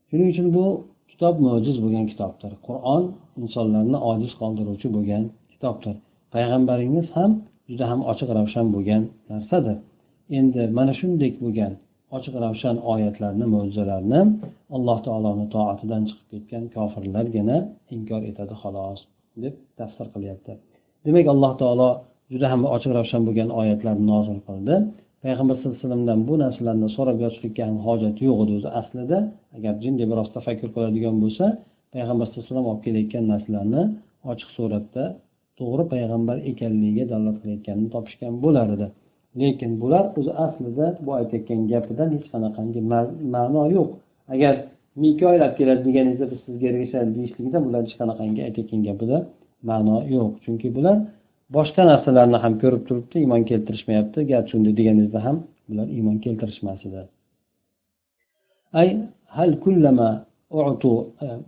Shuning 0.10 0.28
uchun 0.34 0.48
bu 0.58 0.66
kitob 1.12 1.36
mo'jiz 1.46 1.78
bo'lgan 1.84 2.06
kitobdir. 2.12 2.52
Qur'on 2.68 3.04
insonlarni 3.42 3.98
ojiz 4.12 4.32
qoldiruvchi 4.42 4.88
bo'lgan 4.96 5.24
kitobdir. 5.54 5.96
Payg'ambaringiz 6.34 7.08
ham 7.18 7.32
juda 7.70 7.86
ham 7.92 8.00
ochiq 8.12 8.30
ravshan 8.38 8.68
bo'lgan 8.76 9.02
narsadir. 9.32 9.78
Endi 10.40 10.62
mana 10.78 10.94
shunday 11.00 11.32
bo'lgan 11.44 11.74
ochiq 12.18 12.36
ravshan 12.44 12.76
oyatlarni 12.94 13.46
mo'jizalarni 13.54 14.22
alloh 14.76 14.98
taoloni 15.08 15.46
toatidan 15.56 16.02
chiqib 16.10 16.28
ketgan 16.32 16.64
kofirlargina 16.76 17.58
inkor 17.96 18.22
etadi 18.32 18.54
xolos 18.62 19.00
deb 19.44 19.54
tafsir 19.80 20.08
qilyapti. 20.14 20.52
Demak 21.06 21.28
alloh 21.34 21.54
taolo 21.62 21.90
juda 22.32 22.48
ham 22.54 22.62
ochiq 22.76 22.92
ravshan 22.98 23.22
bo'lgan 23.28 23.50
oyatlarni 23.62 24.06
nozil 24.14 24.40
qildi. 24.48 24.76
Payg'ambar 25.24 25.56
sallallohu 25.56 25.76
alayhi 25.78 25.88
vasallamdan 25.88 26.20
bu 26.30 26.34
narsalarni 26.44 26.88
so'rab 26.98 27.18
yozishlikka 27.26 27.62
ham 27.68 27.78
hojat 27.88 28.16
yo'q 28.28 28.38
edi 28.44 28.52
o'zi 28.60 28.70
aslida. 28.80 29.18
Agar 29.58 29.74
jinday 29.84 30.06
biroz 30.12 30.28
tafakkur 30.38 30.70
qiladigan 30.76 31.16
bo'lsa 31.24 31.46
payg'ambar 31.94 32.26
sallallohu 32.28 32.44
alayhi 32.44 32.54
vasallam 32.54 32.68
olib 32.72 32.84
kelayotgan 32.86 33.26
narsalarni 33.34 33.82
ochiq 34.32 34.50
suratda 34.58 35.04
to'g'ri 35.60 35.84
payg'ambar 35.94 36.38
ekanligiga 36.52 37.04
dalolat 37.12 37.38
qilayotganini 37.42 37.90
topishgan 37.96 38.34
bo'lar 38.46 38.68
edi. 38.76 38.88
Lekin 39.42 39.72
bular 39.82 40.04
o'zi 40.20 40.32
aslida 40.46 40.86
bu 41.06 41.12
aytayotgan 41.20 41.60
gapidan 41.72 42.10
hech 42.16 42.28
qanaqangi 42.34 42.82
ma'no 43.36 43.64
yo'q. 43.76 43.90
Agar 44.34 44.54
mikoil 45.04 45.42
olib 45.46 45.56
keladi 45.60 45.82
deganingizda 45.88 46.26
biz 46.32 46.40
sizga 46.46 46.66
ergashadi 46.72 47.10
deyishligida 47.18 47.60
bular 47.66 47.82
hech 47.86 47.96
qanaqangi 48.02 48.42
aytayotgan 48.48 48.82
gapida 48.88 49.18
ma'no 49.70 49.98
yo'q. 50.16 50.32
Chunki 50.46 50.68
bular 50.78 50.98
boshqa 51.56 51.82
narsalarni 51.92 52.38
ham 52.44 52.54
ko'rib 52.62 52.84
turibdi 52.88 53.16
iymon 53.24 53.42
keltirishmayapti. 53.50 54.20
Garchi 54.32 54.54
unday 54.58 54.74
deganingizda 54.80 55.20
ham 55.28 55.38
bular 55.68 55.88
iymon 55.98 56.18
keltirishmas 56.26 56.82
edi 56.90 57.04
أي 58.82 58.88
هل 59.28 59.56
كلما 59.66 60.10
أعطوا 60.54 61.04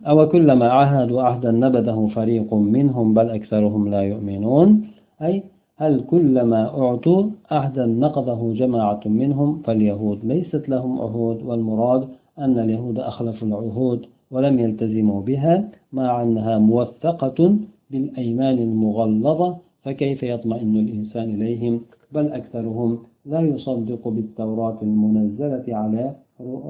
أو 0.10 0.30
كلما 0.34 0.68
عاهدوا 0.78 1.22
عهدا 1.22 1.52
نبذه 1.52 2.10
فريق 2.16 2.54
منهم 2.54 3.14
بل 3.14 3.30
أكثرهم 3.30 3.84
لا 3.94 4.02
يؤمنون 4.12 4.88
أي 5.22 5.44
هل 5.78 5.94
كلما 6.12 6.62
أعطوا 6.82 7.22
عهدا 7.52 7.86
نقضه 7.86 8.54
جماعة 8.54 9.04
منهم 9.06 9.62
فاليهود 9.66 10.20
ليست 10.26 10.70
لهم 10.70 11.02
عهود 11.02 11.44
والمراد 11.44 12.08
أن 12.40 12.60
اليهود 12.60 13.00
أخلفوا 13.00 13.48
العهود 13.48 14.06
ولم 14.32 14.60
يلتزموا 14.60 15.22
بها 15.22 15.70
مع 15.94 16.22
أنها 16.24 16.58
موثقة 16.58 17.56
بالأيمان 17.92 18.58
المغلظة 18.58 19.58
فكيف 19.85 20.21
يطمئن 20.33 20.75
الإنسان 20.85 21.27
إليهم 21.35 21.75
بل 22.15 22.27
أكثرهم 22.39 22.91
لا 23.33 23.41
يصدق 23.53 24.03
بالتوراة 24.15 24.79
المنزلة 24.89 25.67
على 25.81 26.05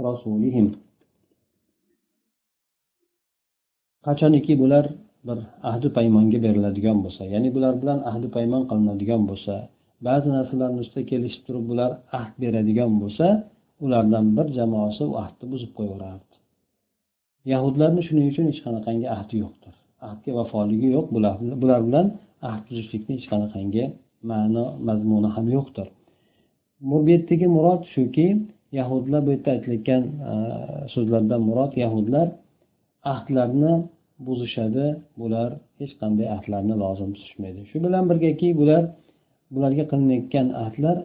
رسولهم 0.08 0.68
qachoniki 4.06 4.58
bular 4.58 4.84
bir 5.28 5.38
ahdi 5.70 5.88
paymonga 5.96 6.38
beriladigan 6.44 6.98
bo'lsa 7.04 7.22
ya'ni 7.34 7.48
bular 7.56 7.74
bilan 7.82 7.98
ahdi 8.10 8.28
paymon 8.36 8.62
qilinadigan 8.70 9.22
bo'lsa 9.30 9.54
ba'zi 10.08 10.28
narsalarni 10.36 10.80
ustida 10.84 11.02
kelishib 11.10 11.42
turib 11.46 11.64
bular 11.70 11.90
ahd 12.18 12.32
beradigan 12.42 12.92
bo'lsa 13.02 13.26
ulardan 13.84 14.26
bir 14.36 14.46
jamoasi 14.58 15.02
u 15.10 15.12
ahdni 15.22 15.46
buzib 15.52 15.72
qo'yaverardi 15.78 16.34
yahudlarni 17.52 18.02
shuning 18.08 18.26
uchun 18.32 18.44
hech 18.50 18.60
qanaqangi 18.66 19.06
ahdi 19.16 19.34
yo'qdir 19.42 19.74
ahdga 20.08 20.30
vafoligi 20.38 20.88
yo'q 20.96 21.06
bular 21.14 21.34
bular 21.62 21.80
bilan 21.88 22.06
ahd 22.49 22.63
hech 23.09 23.25
qanaqangi 23.31 23.83
ma'no 24.29 24.65
mazmuni 24.87 25.29
ham 25.35 25.45
yo'qdir. 25.55 25.87
Bu 26.89 26.97
yerdagi 27.11 27.47
murod 27.55 27.81
shuki 27.95 28.27
yahudlar 28.79 29.21
bu 29.25 29.29
yerda 29.35 29.49
aytilayotgan 29.55 30.03
e, 30.29 30.33
so'zlardan 30.93 31.41
murod 31.49 31.73
yahudlar 31.83 32.27
ahdlarni 33.13 33.73
buzishadi. 34.25 34.85
Bular 35.21 35.49
hech 35.79 35.93
qanday 36.01 36.27
ahdlarni 36.35 36.75
lozim 36.83 37.09
tutishmaydi. 37.15 37.61
Shu 37.69 37.77
bilan 37.85 38.03
birgaki 38.11 38.47
bular 38.59 38.83
bularga 39.53 39.83
qilinayotgan 39.91 40.47
ahdlar 40.63 40.97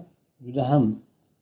juda 0.44 0.62
ham 0.70 0.84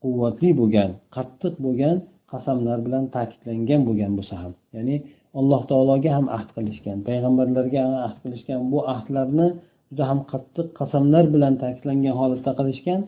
quvvatli 0.03 0.51
bo'lgan 0.61 0.91
qattiq 1.17 1.55
bo'lgan 1.65 1.97
qasamlar 2.33 2.79
bilan 2.87 3.05
ta'kidlangan 3.17 3.81
bo'lgan 3.89 4.13
bo'lsa 4.19 4.35
ham. 4.43 4.53
Ya'ni 4.77 4.97
alloh 5.41 5.63
taologa 5.71 6.11
ham 6.17 6.27
ahd 6.37 6.49
qilishgan 6.57 6.99
payg'ambarlarga 7.09 7.79
ham 7.87 7.95
ahd 8.07 8.19
qilishgan 8.25 8.61
bu 8.73 8.79
ahdlarni 8.95 9.49
juda 9.91 10.05
ham 10.11 10.21
qattiq 10.33 10.67
qasamlar 10.81 11.25
bilan 11.35 11.55
ta'kidlangan 11.63 12.15
holatda 12.21 12.53
qilishgan. 12.59 13.01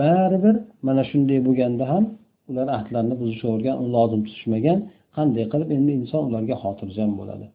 Baribir 0.00 0.56
mana 0.86 1.02
shunday 1.10 1.38
bo'lganda 1.46 1.84
ham 1.92 2.04
ular 2.50 2.66
ahdlarini 2.76 3.16
buzishavergan 3.22 3.76
uni 3.82 3.90
lozim 3.96 4.20
tutishmagan. 4.26 4.78
Qanday 5.16 5.44
qilib 5.52 5.70
endi 5.76 5.90
inson 6.00 6.22
ularga 6.28 6.56
xotirjam 6.62 7.10
bo'ladi? 7.20 7.46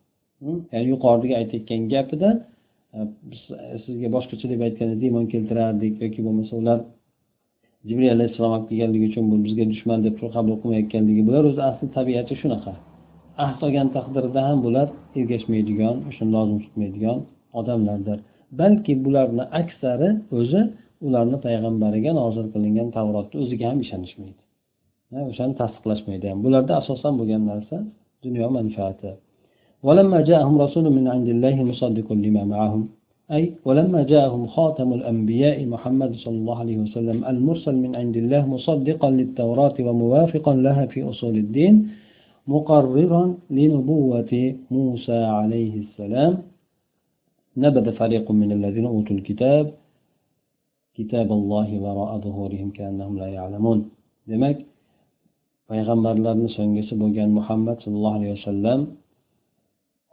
Ya'ni 0.74 0.88
yuqoridagi 0.94 1.34
aytayotgan 1.41 1.82
gapida 1.94 2.29
e, 2.96 3.00
biz 3.29 3.41
e, 3.63 3.77
sizga 3.86 4.08
boshqacha 4.15 4.46
deb 4.53 4.62
aytganda 4.67 4.96
demon 5.05 5.25
keltirardik 5.34 5.94
yoki 6.03 6.20
bo'lmasa 6.27 6.53
ular 6.62 6.79
jibril 7.88 8.10
alayhissalom 8.15 8.51
olib 8.58 8.67
kelganligi 8.70 9.05
uchun 9.12 9.25
bu 9.32 9.38
bizga 9.46 9.65
dushman 9.72 10.00
deb 10.08 10.15
qabul 10.36 10.55
qilmayotganligi 10.62 11.22
bular 11.27 11.44
o'zi 11.50 11.62
asli 11.70 11.88
tabiati 11.98 12.34
shunaqa. 12.41 12.74
Ahd 13.46 13.60
olgan 13.67 13.88
taqdirda 13.98 14.41
ham 14.48 14.58
bular 14.65 14.88
ergashmaydigan 15.20 15.96
o'shani 16.10 16.32
lozim 16.38 16.58
tutmaydigan 16.65 17.17
odamlardir. 17.60 18.20
balki 18.61 18.93
bularni 19.05 19.45
aksari 19.61 20.09
o'zi 20.39 20.61
ularni 21.07 21.37
payg'ambariga 21.47 22.12
nozil 22.21 22.47
qilingan 22.55 22.89
tavrotni 22.97 23.37
o'ziga 23.45 23.67
ham 23.71 23.79
ishonishmaydi 23.85 24.41
o'shani 25.33 25.55
tasdiqlashmaydi 25.61 26.27
ham 26.31 26.39
bularda 26.45 26.73
asosan 26.81 27.12
bo'lgan 27.21 27.43
narsa 27.53 27.77
dunyo 28.25 28.47
manfaati 28.59 29.12
ولما 29.87 30.19
جاءهم 30.31 30.55
رسول 30.65 30.87
من 30.97 31.05
عند 31.15 31.29
الله 31.35 31.57
مصدق 31.71 32.09
لما 32.25 32.45
معهم 32.55 32.83
أي 33.37 33.43
ولما 33.65 34.00
جاءهم 34.12 34.43
خاتم 34.57 34.89
الأنبياء 34.99 35.59
محمد 35.75 36.12
صلى 36.25 36.37
الله 36.43 36.59
عليه 36.59 36.79
وسلم 36.85 37.19
المرسل 37.33 37.75
من 37.85 37.93
عند 38.00 38.17
الله 38.23 38.43
مصدقا 38.57 39.09
للتوراة 39.19 39.77
وموافقا 39.87 40.55
لها 40.67 40.85
في 40.93 40.99
أصول 41.11 41.35
الدين 41.45 41.75
مقررا 42.55 43.35
لنبوة 43.50 44.33
موسى 44.71 45.21
عليه 45.39 45.75
السلام 45.85 46.33
نبذ 47.65 47.87
فريق 48.00 48.27
من 48.43 48.50
الذين 48.59 48.87
أوتوا 48.95 49.17
الكتاب 49.19 49.65
كتاب 50.99 51.29
الله 51.39 51.69
وراء 51.85 52.11
ظهورهم 52.25 52.69
كأنهم 52.77 53.15
لا 53.23 53.29
يعلمون 53.39 53.81
demak 54.31 54.57
payg'ambarlarni 55.71 56.49
so'nggisi 56.57 56.95
bo'lgan 57.03 57.31
muhammad 57.39 57.77
sallallohu 57.85 58.17
alayhi 58.19 58.35
vasallam 58.39 58.81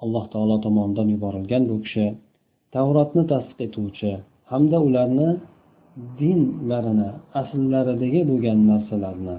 alloh 0.03 0.23
taolo 0.33 0.55
tomonidan 0.65 1.07
yuborilgan 1.13 1.63
bu 1.69 1.75
kishi 1.83 2.05
tavrotni 2.75 3.23
tasdiq 3.31 3.59
etuvchi 3.67 4.11
hamda 4.51 4.77
ularni 4.87 5.29
dinlarini 6.19 7.09
asllaridagi 7.41 8.21
bo'lgan 8.29 8.59
narsalarni 8.71 9.37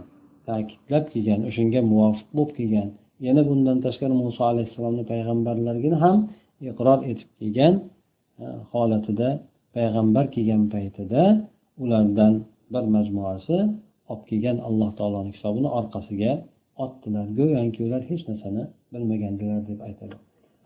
ta'kidlab 0.49 1.05
kelgan 1.13 1.41
o'shanga 1.49 1.81
muvofiq 1.91 2.29
bo'lib 2.37 2.53
kelgan 2.59 2.89
yana 3.27 3.43
bundan 3.51 3.79
tashqari 3.87 4.15
muso 4.23 4.43
alayhissalomni 4.53 5.05
payg'ambarlargini 5.13 5.99
ham 6.05 6.19
iqror 6.71 6.99
etib 7.11 7.31
kelgan 7.39 7.75
e, 8.43 8.45
holatida 8.73 9.29
payg'ambar 9.75 10.25
kelgan 10.35 10.63
paytida 10.75 11.23
ulardan 11.83 12.35
bir 12.73 12.85
majmuasi 12.97 13.57
olib 14.11 14.25
kelgan 14.31 14.57
alloh 14.69 14.91
taoloni 14.99 15.31
kitobini 15.37 15.69
orqasiga 15.79 16.33
otdilar 16.85 17.27
go'yoki 17.39 17.81
ular 17.87 18.03
hech 18.11 18.23
narsani 18.31 18.63
bilmagandilar 18.93 19.61
deb 19.71 19.81
aytadi 19.89 20.17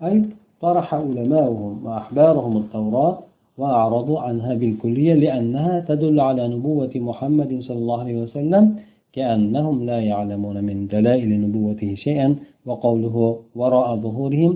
أي 0.06 0.22
طرح 0.60 0.94
علماؤهم 0.94 1.74
وأحبارهم 1.86 2.56
التوراة 2.62 3.18
وأعرضوا 3.58 4.20
عنها 4.20 4.54
بالكلية 4.54 5.14
لأنها 5.14 5.80
تدل 5.80 6.20
على 6.20 6.48
نبوة 6.48 6.90
محمد 6.94 7.60
صلى 7.66 7.78
الله 7.78 8.00
عليه 8.00 8.22
وسلم 8.22 8.64
كأنهم 9.12 9.76
لا 9.90 10.00
يعلمون 10.00 10.64
من 10.64 10.86
دلائل 10.86 11.30
نبوته 11.44 11.94
شيئا 11.94 12.36
وقوله 12.66 13.16
وراء 13.60 13.96
ظهورهم 13.96 14.52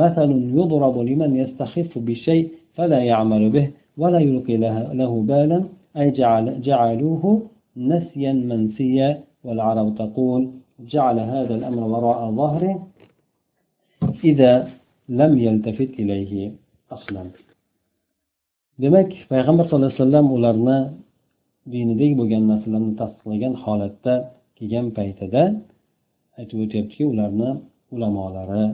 مثل 0.00 0.30
يضرب 0.58 0.96
لمن 1.08 1.30
يستخف 1.42 1.90
بالشيء 2.06 2.44
فلا 2.76 3.00
يعمل 3.10 3.42
به 3.54 3.66
ولا 4.00 4.18
يلقي 4.28 4.56
له 5.00 5.12
بالا 5.30 5.58
أي 5.98 6.06
جعل 6.18 6.46
جعلوه 6.68 7.24
نسيا 7.76 8.32
منسيا 8.50 9.08
والعرب 9.44 9.88
تقول 10.02 10.42
جعل 10.92 11.18
هذا 11.32 11.54
الأمر 11.58 11.82
وراء 11.92 12.20
ظهره 12.40 12.74
إذا 14.30 14.52
لم 15.20 15.32
يلتفت 15.46 15.92
إليه 16.02 16.32
أصلا 16.96 17.24
demak 18.82 19.10
payg'ambar 19.30 19.64
sallallohu 19.68 19.92
alayhi 19.92 20.02
vasallam 20.02 20.26
ularni 20.36 20.78
dinidagi 21.72 22.14
bo'lgan 22.20 22.42
narsalarni 22.50 22.92
tasdiqlagan 23.00 23.54
holatda 23.64 24.14
kelgan 24.56 24.86
paytida 24.98 25.42
aytib 26.38 26.58
o'tyaptiki 26.64 27.04
ularni 27.12 27.50
ulamolari 27.94 28.64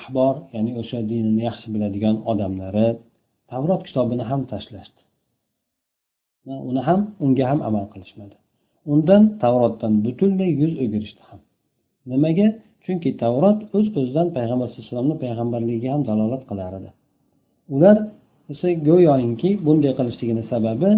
ahbor 0.00 0.34
ya'ni 0.54 0.72
o'sha 0.80 0.98
dinini 1.10 1.42
yaxshi 1.48 1.66
biladigan 1.74 2.16
odamlari 2.30 2.88
tavrot 3.50 3.82
kitobini 3.88 4.24
ham 4.30 4.40
tashlashdi. 4.52 5.00
Uni 6.70 6.80
ham 6.88 7.00
unga 7.24 7.44
ham 7.50 7.60
amal 7.68 7.86
qilishmadi. 7.92 8.36
Undan 8.92 9.22
tavrotdan 9.42 9.92
butunlay 10.04 10.50
yuz 10.62 10.72
o'girishdi 10.82 11.22
ham. 11.28 11.40
Nimaga? 12.10 12.48
Chunki 12.84 13.10
tavrot 13.22 13.58
o'z 13.76 13.86
o'zidan 13.98 14.28
payg'ambar 14.36 14.66
sallallohu 14.68 14.84
alayhi 14.84 14.92
vasallamni 14.92 15.16
payg'ambarligiga 15.24 15.88
ham 15.94 16.02
dalolat 16.10 16.42
qilar 16.50 16.72
edi. 16.78 16.90
Ular 17.74 17.96
esa 18.52 18.68
go'yoki 18.88 19.50
bunday 19.66 19.92
qilishligini 19.98 20.42
sababi 20.52 20.90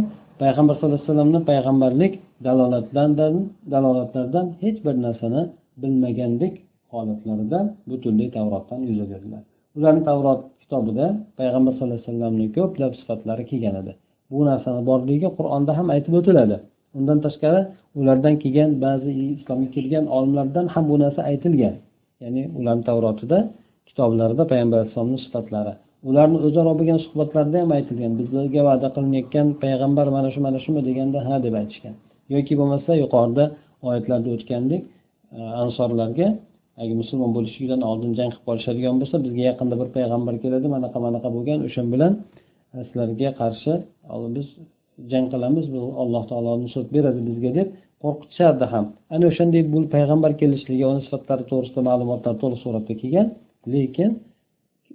payg'ambar 0.42 0.74
sallallohu 0.76 0.98
alayhi 1.00 1.10
vasallamni 1.10 1.40
payg'ambarlik 1.50 2.12
dalolatlardan 2.46 3.34
dalolatlardan 3.72 4.46
hech 4.62 4.78
bir 4.86 4.96
narsani 5.06 5.42
bilmagandek 5.82 6.54
holatlarida 6.92 7.58
butunlay 7.90 8.28
tavrotdan 8.36 8.80
yuz 8.88 8.98
o'girdilar. 9.04 9.42
Ularni 9.76 10.02
tavrot 10.08 10.40
kitobida 10.62 11.06
payg'ambar 11.38 11.72
sallallohu 11.74 11.98
alayhi 11.98 12.08
vasallamni 12.08 12.46
ko'plab 12.56 12.92
sifatlari 13.00 13.44
kelgan 13.50 13.74
edi. 13.82 13.92
Bu 14.32 14.38
narsani 14.50 14.82
borligi 14.90 15.28
qur'onda 15.38 15.72
ham 15.78 15.86
aytib 15.94 16.14
o'tiladi. 16.20 16.56
Undan 16.98 17.18
tashqari 17.26 17.60
ulardan 18.00 18.34
kelgan 18.42 18.70
ba'zi 18.84 19.10
islomga 19.36 19.68
kelgan 19.76 20.04
olimlardan 20.16 20.66
ham 20.74 20.84
bu 20.90 20.96
narsa 21.02 21.20
aytilgan. 21.30 21.74
Ya'ni 22.22 22.42
ularni 22.58 22.84
tavrotida 22.88 23.38
kitoblarida 23.88 24.42
payg'ambar 24.52 24.76
alayhissalomni 24.78 25.18
sifatlari. 25.26 25.72
Ularni 26.08 26.38
o'zaro 26.46 26.72
bo'lgan 26.78 26.98
suhbatlarida 27.06 27.58
ham 27.62 27.70
aytilgan 27.78 28.12
bizlarga 28.20 28.60
va'da 28.68 28.88
qilinayotgan 28.96 29.46
payg'ambar 29.62 30.06
mana 30.16 30.28
shu 30.34 30.40
mana 30.46 30.58
shumi 30.64 30.80
deganda 30.88 31.18
ha 31.26 31.34
deb 31.46 31.54
aytishgan. 31.60 31.94
Yoki 32.34 32.54
bo'lmasa 32.60 32.90
yuqorida 33.02 33.44
oyatlarda 33.88 34.28
o'tgandek 34.36 34.82
ansorlarga 35.62 36.28
agar 36.82 36.96
musulmon 37.02 37.30
bo'lishligidan 37.36 37.80
oldin 37.90 38.10
jang 38.18 38.30
qilib 38.32 38.44
qolishadigan 38.48 38.94
bo'lsa 39.00 39.16
bizga 39.26 39.42
yaqinda 39.50 39.74
bir 39.80 39.88
payg'ambar 39.96 40.34
keladi. 40.44 40.66
Manaqa 40.76 40.98
manaqa 41.06 41.28
bo'lgan 41.36 41.58
o'sha 41.68 41.82
bilan 41.94 42.12
e, 42.74 42.78
sizlarga 42.88 43.30
qarshi 43.40 43.72
biz 44.36 44.46
jang 45.12 45.26
qilamiz 45.32 45.66
bu 45.74 45.80
alloh 46.02 46.22
taoloni 46.30 46.68
so'z 46.74 46.86
beradi 46.96 47.20
bizga 47.28 47.50
deb 47.58 47.68
qo'rqitishardi 48.02 48.66
ham. 48.72 48.84
Ana 49.14 49.24
o'shanday 49.30 49.62
bu 49.72 49.78
payg'ambar 49.94 50.32
kelishligi 50.40 50.84
uni 50.92 51.00
sifatlari 51.06 51.44
to'g'risida 51.50 51.80
ma'lumotlar 51.88 52.34
to'liq 52.42 52.60
suratda 52.64 52.94
kelgan 53.02 53.26
lekin 53.74 54.10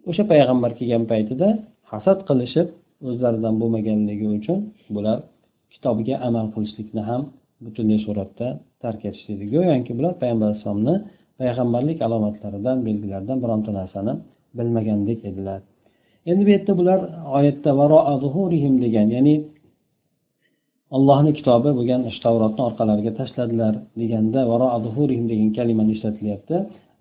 o'sha 0.10 0.24
payg'ambar 0.34 0.72
kelgan 0.80 1.04
paytida 1.12 1.48
hasad 1.91 2.19
qilishib 2.30 2.67
o'zlaridan 3.10 3.56
bo'lmaganligi 3.62 4.28
uchun 4.38 4.60
bular 4.96 5.17
kitobiga 5.74 6.15
amal 6.28 6.46
qilishlikni 6.56 7.02
ham 7.10 7.22
butunlay 7.65 8.00
suratda 8.08 8.48
tark 8.84 9.02
etishdi. 9.10 9.43
Go'yoki 9.54 9.91
bular 9.98 10.13
payg'ambar 10.22 10.48
alayhissalomni 10.50 10.96
payg'ambarlik 11.39 12.00
alomatlaridan 12.08 12.78
belgilaridan 12.88 13.38
bironta 13.43 13.72
narsani 13.80 14.13
bilmagandek 14.58 15.19
edilar. 15.30 15.62
Endi 16.30 16.43
bu 16.48 16.52
yerda 16.56 16.74
bular 16.80 17.00
oyatda 17.38 17.72
degan 18.86 19.08
ya'ni 19.15 19.36
allohni 20.96 21.32
kitobi 21.38 21.69
bo'lgan 21.78 22.02
tavrotni 22.26 22.62
orqalariga 22.69 23.12
tashladilar 23.19 23.74
deganda 24.02 24.39
degan 25.32 25.50
kalimani 25.58 25.91
ishlatilyapti. 25.98 26.56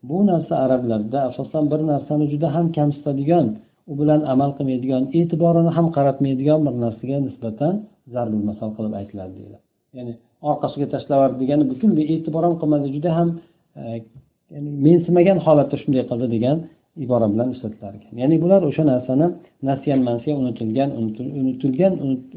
Bu 0.09 0.19
narsa 0.31 0.55
arablarda 0.65 1.19
asosan 1.29 1.65
bir 1.73 1.81
narsani 1.93 2.25
juda 2.33 2.49
ham 2.57 2.67
kamsitadigan 2.77 3.47
u 3.91 3.93
bilan 4.01 4.21
amal 4.33 4.51
qilmaydigan 4.59 5.03
e'tiborini 5.19 5.71
ham 5.77 5.87
qaratmaydigan 5.97 6.61
bir 6.67 6.75
narsaga 6.85 7.19
nisbatan 7.27 7.75
zarbul 8.15 8.45
masal 8.51 8.71
qilib 8.77 8.93
aytiladi 9.01 9.33
deyiladi. 9.39 9.65
Ya'ni 9.97 10.13
orqasiga 10.51 10.87
tashlab 10.95 11.19
yubordi 11.21 11.39
degani 11.43 11.65
butunlay 11.73 12.05
e'tibor 12.15 12.43
ham 12.47 12.55
qilmadi 12.61 12.89
juda 12.97 13.11
ham 13.19 13.29
mensimagan 14.87 15.39
holatda 15.47 15.77
shunday 15.83 16.05
qildi 16.11 16.27
degan 16.37 16.57
ibora 17.05 17.27
bilan 17.33 17.49
ishlatilar 17.55 17.93
ekan. 17.99 18.15
Ya'ni 18.23 18.37
bular 18.43 18.61
o'sha 18.71 18.85
narsani 18.93 19.27
nasiyan 19.69 20.01
mansiya 20.09 20.35
unutilgan 20.43 20.91
unutilgan 21.41 21.93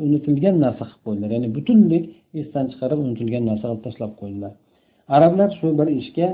unutilgan 0.05 0.55
narsa 0.65 0.83
qilib 0.89 1.01
qo'ydilar. 1.05 1.29
Ya'ni 1.35 1.49
butunlay 1.57 2.01
esdan 2.41 2.65
chiqarib 2.71 2.99
unutilgan 3.05 3.43
narsa 3.49 3.65
qilib 3.69 3.83
tashlab 3.87 4.11
qo'ydilar. 4.21 4.51
Arablar 5.15 5.49
shu 5.59 5.67
bir 5.79 5.87
ishga 6.01 6.27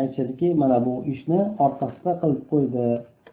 aytishadiki 0.00 0.48
mana 0.62 0.78
bu 0.86 0.94
ishni 1.12 1.40
orqasida 1.64 2.12
qilib 2.22 2.42
qo'ydi 2.52 2.84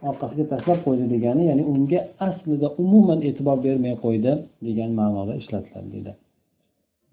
orqasiga 0.09 0.45
tashlab 0.53 0.79
qo'ydi 0.85 1.05
degani 1.13 1.43
ya'ni 1.49 1.63
unga 1.73 1.99
aslida 2.27 2.67
umuman 2.83 3.19
e'tibor 3.27 3.57
bermay 3.65 3.95
qo'ydi 4.05 4.31
degan 4.67 4.89
ma'noda 4.99 5.33
ishlatiladi 5.41 5.89
deydi. 5.95 6.11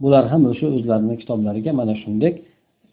Bular 0.03 0.25
ham 0.33 0.43
o'sha 0.53 0.67
o'zlarini 0.77 1.15
kitoblariga 1.23 1.73
mana 1.81 1.95
shunday 2.03 2.33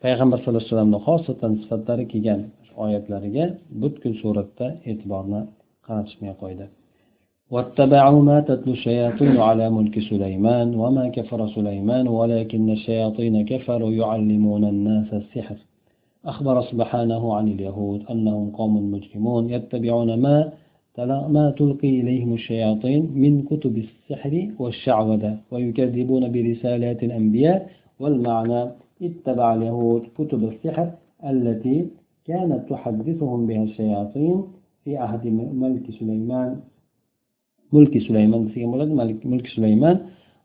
payg'ambar 0.03 0.37
sallallohu 0.39 0.61
alayhi 0.61 0.71
vasallamni 0.71 0.99
xosatan 1.07 1.51
sifatlari 1.61 2.05
kelgan 2.11 2.41
oyatlariga 2.83 3.45
butkul 3.81 4.13
suratda 4.21 4.67
e'tiborni 4.89 5.41
qaratishmay 5.87 6.33
qo'ydi. 6.43 6.67
واتبعوا 7.53 8.21
ما 8.29 8.37
تتلو 8.49 8.73
الشياطين 8.77 9.37
على 9.37 9.65
ملك 9.77 9.95
سليمان 10.11 10.67
وما 10.81 11.05
كفر 11.17 11.39
سليمان 11.57 12.05
ولكن 12.07 12.69
الشياطين 12.77 13.35
كفروا 13.51 13.91
يعلمون 14.01 14.63
الناس 14.73 15.09
السحر 15.21 15.57
أخبر 16.25 16.61
سبحانه 16.71 17.23
عن 17.37 17.45
اليهود 17.47 17.99
أنهم 18.11 18.45
قوم 18.59 18.91
مجرمون 18.91 19.43
يتبعون 19.49 20.09
ما 20.25 20.37
ما 21.35 21.45
تلقي 21.59 21.89
إليهم 22.01 22.33
الشياطين 22.33 23.01
من 23.23 23.33
كتب 23.49 23.75
السحر 23.85 24.33
والشعوذة 24.59 25.37
ويكذبون 25.51 26.23
برسالات 26.33 27.03
الأنبياء 27.03 27.69
والمعنى 27.99 28.61
اتبع 29.01 29.53
اليهود 29.53 30.03
كتب 30.17 30.43
السحر 30.43 30.91
التي 31.29 31.87
كانت 32.25 32.69
تحدثهم 32.69 33.47
بها 33.47 33.63
الشياطين 33.63 34.43
في 34.83 34.97
عهد 34.97 35.27
ملك 35.63 35.91
سليمان 35.99 36.59
ملك 37.73 37.97
سليمان 38.07 38.47
في 38.47 38.65
ملك 38.65 39.25
ملك 39.25 39.47
سليمان 39.47 39.99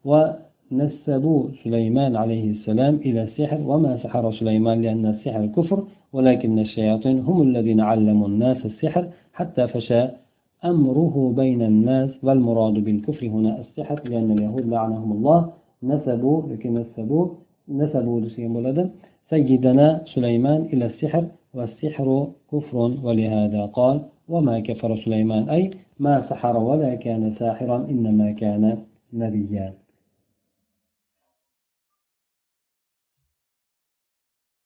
و 0.04 0.26
نسبوا 0.72 1.44
سليمان 1.64 2.16
عليه 2.16 2.50
السلام 2.50 2.94
إلى 2.94 3.22
السحر 3.22 3.60
وما 3.66 3.98
سحر 4.02 4.32
سليمان 4.32 4.82
لأن 4.82 5.06
السحر 5.06 5.46
كفر 5.46 5.84
ولكن 6.12 6.58
الشياطين 6.58 7.18
هم 7.20 7.42
الذين 7.42 7.80
علموا 7.80 8.28
الناس 8.28 8.66
السحر 8.66 9.08
حتى 9.32 9.68
فشى 9.68 10.02
أمره 10.64 11.32
بين 11.36 11.62
الناس 11.62 12.10
والمراد 12.22 12.74
بالكفر 12.74 13.26
هنا 13.26 13.60
السحر 13.60 14.08
لأن 14.08 14.30
اليهود 14.30 14.66
لعنهم 14.68 15.12
الله 15.12 15.52
نسبوا 15.82 16.42
لكن 16.50 16.76
نسبوا 17.79 18.19
نسبوا 18.25 18.89
سيدنا 19.29 19.87
سليمان 20.13 20.61
إلى 20.73 20.85
السحر 20.91 21.25
والسحر 21.57 22.07
كفر 22.51 22.77
ولهذا 23.05 23.65
قال 23.65 23.97
وما 24.33 24.55
كفر 24.67 24.89
سليمان 25.05 25.43
أي 25.55 25.63
ما 25.99 26.15
سحر 26.29 26.55
ولا 26.69 26.91
كان 26.95 27.23
ساحرا 27.39 27.77
إنما 27.93 28.31
كان 28.41 28.63
نبيا 29.13 29.67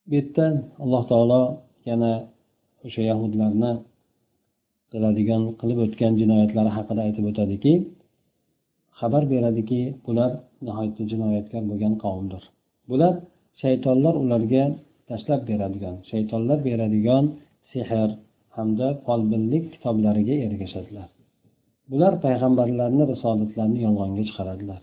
bu 0.07 0.15
yerda 0.15 0.45
alloh 0.83 1.03
taolo 1.11 1.41
yana 1.89 2.11
o'sha 2.85 3.01
yahudlarni 3.11 3.71
qiladigan 4.91 5.41
qilib 5.59 5.79
o'tgan 5.85 6.13
jinoyatlari 6.21 6.71
haqida 6.77 7.01
aytib 7.07 7.25
o'tadiki 7.31 7.73
xabar 8.99 9.23
beradiki 9.33 9.81
bular 10.05 10.31
nihoyatda 10.67 11.03
jinoyatkor 11.11 11.63
bo'lgan 11.71 11.93
qavmdir 12.03 12.43
Bular 12.90 13.14
shaytonlar 13.62 14.14
ularga 14.22 14.64
tashlab 15.08 15.40
beradigan 15.50 15.96
shaytonlar 16.10 16.58
beradigan 16.68 17.24
sehr 17.72 18.10
hamda 18.56 18.88
folbinlik 19.06 19.64
kitoblariga 19.74 20.36
ergashadilar. 20.46 21.08
Bular 21.90 22.12
payg'ambarlarni 22.24 23.04
risolatlarini 23.12 23.80
yolg'onga 23.86 24.22
chiqaradilar. 24.28 24.80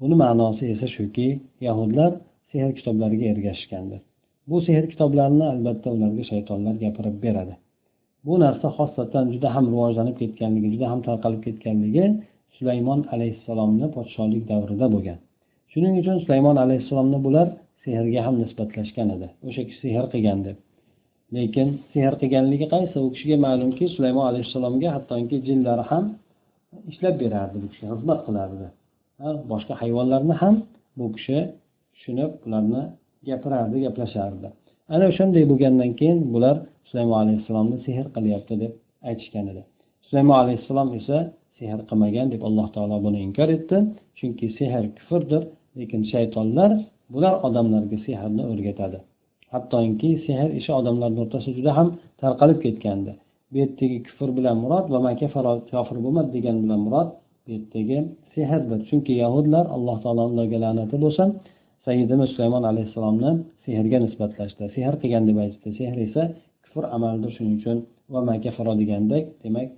Buni 0.00 0.16
ma'nosi 0.24 0.64
esa 0.74 0.88
shuki 0.96 1.28
yahudlar 1.66 2.10
sehr 2.52 2.70
kitoblariga 2.78 3.26
ergashishgandir. 3.32 4.00
Bu 4.50 4.56
sehr 4.66 4.84
kitoblarini 4.92 5.46
albatta 5.54 5.88
ularga 5.96 6.24
shaytonlar 6.32 6.74
gapirib 6.84 7.16
beradi. 7.24 7.54
Bu 8.26 8.34
narsa 8.44 8.68
xosatan 8.78 9.24
juda 9.34 9.48
ham 9.56 9.64
rivojlanib 9.72 10.16
ketganligi 10.22 10.68
juda 10.74 10.86
ham 10.92 11.00
tarqalib 11.08 11.42
ketganligi 11.46 12.04
sulaymon 12.56 13.00
alayhissalomni 13.14 13.86
podshohlik 13.96 14.44
davrida 14.52 14.86
bo'lgan. 14.94 15.18
Shuning 15.72 15.94
uchun 16.00 16.16
sulaymon 16.24 16.56
alayhissalomni 16.64 17.18
bular 17.26 17.46
sehrga 17.84 18.20
ham 18.26 18.34
nisbatlashgan 18.42 19.08
edi. 19.16 19.28
O'sha 19.48 19.62
kishi 19.68 19.80
sehr 19.94 20.04
qilgan 20.12 20.40
deb. 20.46 20.56
Lekin 21.36 21.68
sehr 21.94 22.12
qilganligi 22.20 22.66
qaysi? 22.74 22.96
U 23.06 23.08
kishiga 23.14 23.36
ma'lumki 23.46 23.84
sulaymon 23.94 24.26
alayhissalomga 24.30 24.88
hattoki 24.96 25.36
jinlar 25.48 25.78
ham 25.90 26.04
ishlab 26.90 27.14
berardi 27.22 27.56
bu 27.62 27.66
kishiga 27.72 27.92
xizmat 27.98 28.20
qilardi. 28.26 28.66
Boshqa 29.52 29.74
hayvonlarni 29.82 30.34
ham 30.42 30.54
bu 30.98 31.06
kishi 31.16 31.38
tushunib 31.94 32.30
ularni 32.46 32.82
gapirardi 33.28 33.76
gaplashardi. 33.86 34.48
Ana 34.94 35.04
o'shanday 35.10 35.44
bo'lgandan 35.50 35.90
keyin 36.00 36.18
bular 36.34 36.56
sulaymon 36.88 37.18
alayhissalomni 37.24 37.76
sehr 37.86 38.06
qilyapti 38.16 38.54
deb 38.62 38.72
aytishgan 39.08 39.46
edi. 39.52 39.62
Sulaymon 40.08 40.36
alayhissalom 40.42 40.88
esa 40.98 41.18
sehr 41.58 41.78
qilmagan 41.90 42.26
deb 42.34 42.42
alloh 42.48 42.66
taolo 42.74 42.96
buni 43.06 43.18
inkor 43.26 43.48
etdi. 43.56 43.76
Chunki 44.18 44.46
sehr 44.58 44.84
kufrdir 44.98 45.42
lekin 45.78 46.02
shaytonlar 46.12 46.70
bular 47.12 47.34
odamlarga 47.46 47.98
sehrni 48.06 48.44
o'rgatadi. 48.52 48.98
Hattoki 49.52 50.10
sehr 50.26 50.48
ishi 50.58 50.72
odamlarni 50.80 51.18
o'rtasida 51.24 51.54
juda 51.58 51.72
ham 51.78 51.88
tarqalib 52.22 52.58
ketgandi. 52.64 53.12
Bu 53.50 53.56
yerdagi 53.62 53.98
kufr 54.06 54.28
bilan 54.38 54.56
murod 54.64 54.86
va 54.92 54.98
kofir 55.72 55.96
bo'lmadi 56.04 56.30
degan 56.36 56.56
bilan 56.64 56.80
murod 56.86 57.08
bu 57.44 57.48
yerdagi 57.56 57.98
sehrdir. 58.34 58.80
Chunki 58.88 59.12
yahudlar 59.22 59.64
alloh 59.76 59.96
taoloni 60.04 60.32
ularga 60.34 60.58
la'nati 60.64 60.96
bo'lsin. 61.04 61.28
Sayyidimiz 61.86 62.28
sulaymon 62.34 62.64
alayhissalomni 62.70 63.30
sehrga 63.66 63.98
nisbatlashdi. 64.06 64.64
Sehr 64.76 64.92
qilgan 65.02 65.24
deb 65.28 65.36
aytishdi 65.44 65.70
sehr 65.80 65.94
esa 66.06 66.22
kufr 66.64 66.84
amaldir 66.96 67.30
shuning 67.36 67.56
uchun 67.60 67.78
va 68.12 68.20
makafaro 68.30 68.72
degandek 68.80 69.24
demak 69.44 69.68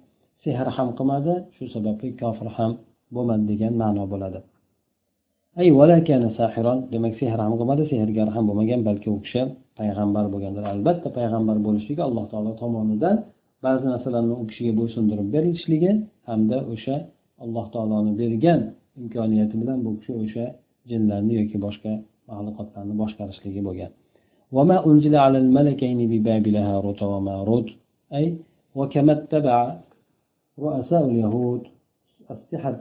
sehr 0.45 0.67
ham 0.77 0.89
qilmadi 0.99 1.35
shu 1.55 1.65
sababli 1.75 2.09
kofir 2.23 2.49
ham 2.57 2.71
bo'lmadi 3.15 3.45
degan 3.53 3.73
ma'no 3.83 4.05
bo'ladi. 4.15 4.41
ay 5.60 5.68
demak 6.94 7.14
sehr 7.20 7.38
ham 7.44 7.52
qilmadi 7.60 7.84
sehrgar 7.92 8.28
ham 8.36 8.44
bo'lmagan 8.50 8.82
balki 8.90 9.08
u 9.16 9.18
kishi 9.26 9.42
payg'ambar 9.80 10.26
bo'lgandir 10.34 10.64
albatta 10.74 11.08
payg'ambar 11.18 11.58
bo'lishligi 11.68 12.02
alloh 12.08 12.26
taolo 12.32 12.52
tomonidan 12.62 13.16
ba'zi 13.66 13.86
narsalarni 13.92 14.36
u 14.42 14.44
kishiga 14.50 14.74
bo'ysundirib 14.80 15.28
berilishligi 15.36 15.92
hamda 16.30 16.58
o'sha 16.74 16.96
alloh 17.44 17.66
taoloni 17.74 18.12
bergan 18.22 18.60
imkoniyati 19.02 19.56
bilan 19.62 19.78
bu 19.86 19.92
kishi 20.00 20.12
o'sha 20.24 20.46
jinlarni 20.90 21.34
yoki 21.40 21.58
boshqa 21.66 21.92
maxluqotlarni 22.30 22.94
boshqarishligi 23.02 23.64
bo'lgan 23.70 23.92
وما 24.56 24.78
أنزل 24.90 25.16
على 25.26 25.38
الملكين 25.44 26.00
ببابل 26.12 26.56
هاروت 26.70 27.02
وماروت 27.12 27.68
أي 28.18 28.26
وكما 28.78 29.14
اتبع 29.18 29.58
رؤساء 30.66 31.04
اليهود 31.10 31.64
السحر 32.34 32.74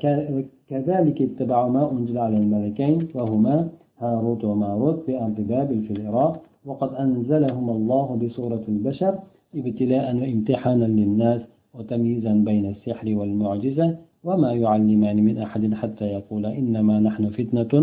كذلك 0.71 1.17
اتبعوا 1.27 1.69
ما 1.75 1.83
أنزل 1.91 2.17
على 2.25 2.37
الملكين 2.43 2.97
وهما 3.15 3.55
هاروت 4.01 4.41
وماروت 4.49 5.09
أرض 5.09 5.37
بابل 5.51 5.79
في 5.87 5.91
العراق. 5.97 6.33
وقد 6.65 6.91
أنزلهم 7.05 7.67
الله 7.77 8.07
بصورة 8.21 8.63
البشر 8.73 9.13
ابتلاء 9.59 10.05
وامتحانا 10.19 10.85
للناس 10.99 11.41
وتمييزا 11.75 12.33
بين 12.49 12.65
السحر 12.73 13.07
والمعجزة 13.17 13.87
وما 14.27 14.51
يعلمان 14.63 15.17
من 15.27 15.35
أحد 15.45 15.63
حتى 15.73 16.05
يقول 16.17 16.45
إنما 16.45 16.95
نحن 17.07 17.23
فتنة 17.37 17.73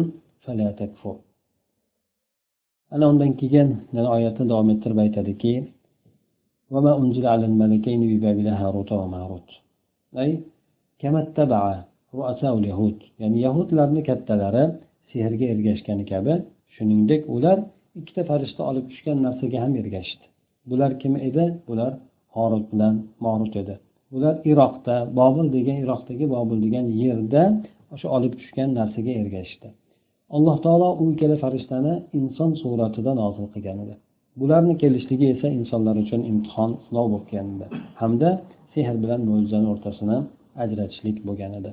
فلا 0.44 0.70
تكفر. 0.80 1.16
ana 2.90 3.04
undan 3.12 3.36
keyin 3.36 3.68
yana 3.92 4.08
oyatni 4.16 4.48
davom 4.48 4.68
ettirib 4.72 4.98
aytadiki 5.04 5.52
ya'ni 13.22 13.38
yahudlarni 13.46 14.02
kattalari 14.08 14.64
sehrga 15.12 15.46
ergashgani 15.54 16.04
kabi 16.12 16.34
shuningdek 16.74 17.22
ular 17.36 17.58
ikkita 17.98 18.22
farishta 18.30 18.62
olib 18.70 18.84
tushgan 18.90 19.18
narsaga 19.26 19.58
ham 19.64 19.72
ergashdi. 19.82 20.24
Bular 20.70 20.90
kim 21.02 21.14
edi? 21.28 21.44
Bular 21.68 21.92
horut 22.36 22.66
bilan 22.72 22.94
morut 23.24 23.54
edi. 23.62 23.74
Ular 24.16 24.34
iroqda 24.50 24.94
bobil 25.20 25.46
degan 25.56 25.76
iroqdagi 25.84 26.24
bobil 26.36 26.58
degan 26.66 26.86
yerda 27.02 27.42
o'sha 27.94 28.08
olib 28.16 28.32
tushgan 28.40 28.68
narsaga 28.78 29.12
ergashishdi 29.22 29.70
alloh 30.36 30.56
taolo 30.64 30.88
u 31.02 31.04
ikkala 31.12 31.36
farishtani 31.44 31.94
inson 32.18 32.50
suratida 32.62 33.12
nozil 33.22 33.46
qilgan 33.54 33.78
edi. 33.84 33.94
Bularni 34.40 34.74
kelishligi 34.82 35.26
esa 35.34 35.48
insonlar 35.58 35.96
uchun 36.04 36.20
imtihon 36.30 36.70
sinov 36.86 37.06
bo'lib 37.12 37.26
edi 37.56 37.66
hamda 38.00 38.28
sehr 38.74 38.94
bilan 39.02 39.20
mo'jizani 39.28 39.68
o'rtasini 39.72 40.18
ajratishlik 40.62 41.16
bo'lgan 41.28 41.52
edi. 41.60 41.70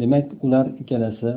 Demak 0.00 0.26
ular 0.44 0.66
ikkalasi 0.80 1.30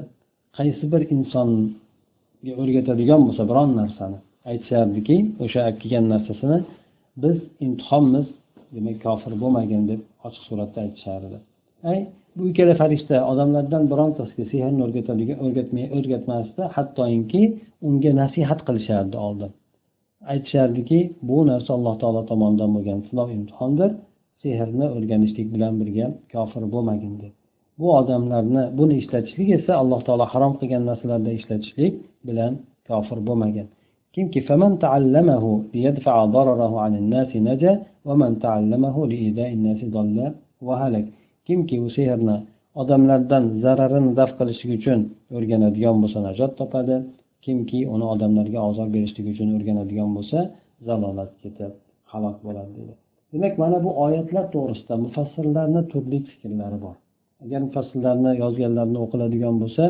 qaysi 0.57 0.85
bir 0.93 1.01
insonga 1.15 2.53
o'rgatadigan 2.61 3.21
bo'lsa 3.27 3.43
biron 3.49 3.69
narsani. 3.81 4.17
Aytishardiki 4.51 5.17
o'sha 5.43 5.59
olib 5.67 5.77
kelgan 5.81 6.05
narsasini 6.13 6.59
biz 7.23 7.37
imtihonmiz 7.65 8.27
demak 8.75 8.97
kofir 9.05 9.33
bo'lmagin 9.41 9.83
deb 9.91 10.01
ochiq 10.27 10.43
suratda 10.49 10.79
aytishardi. 10.85 11.37
Ay 11.91 11.99
bu 12.35 12.41
ikkala 12.51 12.73
farishta 12.81 13.15
odamlardan 13.31 13.83
birontasiga 13.91 14.45
sehrni 14.51 14.81
o'rgatadigan 14.85 15.37
o'rgatmay 15.45 15.85
o'rgatmasdi 15.97 16.61
hattoki 16.75 17.43
unga 17.87 18.11
nasihat 18.21 18.59
qilishardi 18.67 19.17
oldin. 19.27 19.51
Aytishardiki 20.33 20.99
bu 21.29 21.37
narsa 21.51 21.69
alloh 21.77 21.95
taolo 22.01 22.21
tomonidan 22.31 22.69
bo'lgan 22.75 22.99
sinov 23.09 23.29
imtihondir. 23.37 23.91
Sehrni 24.43 24.87
o'rganishlik 24.95 25.47
bilan 25.55 25.73
birga 25.81 26.05
kofir 26.33 26.63
bo'lmagin 26.73 27.13
deb. 27.21 27.33
Bu 27.79 27.87
odamlarni 27.99 28.63
buni 28.79 28.93
ishlatishlik 29.01 29.49
esa 29.57 29.71
alloh 29.81 29.99
taolo 30.07 30.25
harom 30.33 30.53
qilgan 30.59 30.83
narsalarda 30.89 31.31
ishlatishlik 31.39 31.93
bilan 32.27 32.51
kofir 32.89 33.19
bo'lmagan 33.29 33.67
kimki 34.17 34.39
faman 34.49 34.73
ta'allamahu 34.83 35.51
liyadfa'a 35.75 36.23
dararahu 36.35 36.75
'anil 36.83 37.07
nasi 37.15 37.37
naja 37.49 37.71
va 38.07 38.13
man 38.21 38.33
ta'allamahu 38.43 39.01
li'ida'i 39.11 39.55
nasi 39.67 39.85
dalla 39.95 40.25
va 40.67 40.75
halak. 40.81 41.05
Kimki 41.47 41.75
bu 41.83 41.89
sehrni 41.97 42.35
odamlardan 42.81 43.43
zararini 43.63 44.11
daf 44.19 44.31
qilishlik 44.39 44.71
uchun 44.79 44.99
o'rganadigan 45.35 45.95
bo'lsa 46.01 46.19
najot 46.27 46.51
topadi. 46.59 46.95
Kimki 47.45 47.79
uni 47.93 48.05
odamlarga 48.13 48.59
ozor 48.69 48.87
berishlik 48.95 49.25
uchun 49.33 49.49
o'rganadigan 49.57 50.09
bo'lsa 50.17 50.39
zalolat 50.87 51.31
ketib 51.43 51.71
halok 52.11 52.37
bo'ladi 52.45 52.71
deydi 52.77 53.06
demak 53.33 53.53
mana 53.63 53.77
bu 53.85 53.91
oyatlar 54.05 54.45
to'g'risida 54.55 54.95
mufassirlarni 55.05 55.81
turli 55.91 56.17
fikrlari 56.29 56.77
bor. 56.85 56.95
Agar 57.43 57.59
mufassirlarni 57.67 58.31
yozganlarini 58.43 58.99
o'qiladigan 59.05 59.55
bo'lsa 59.61 59.83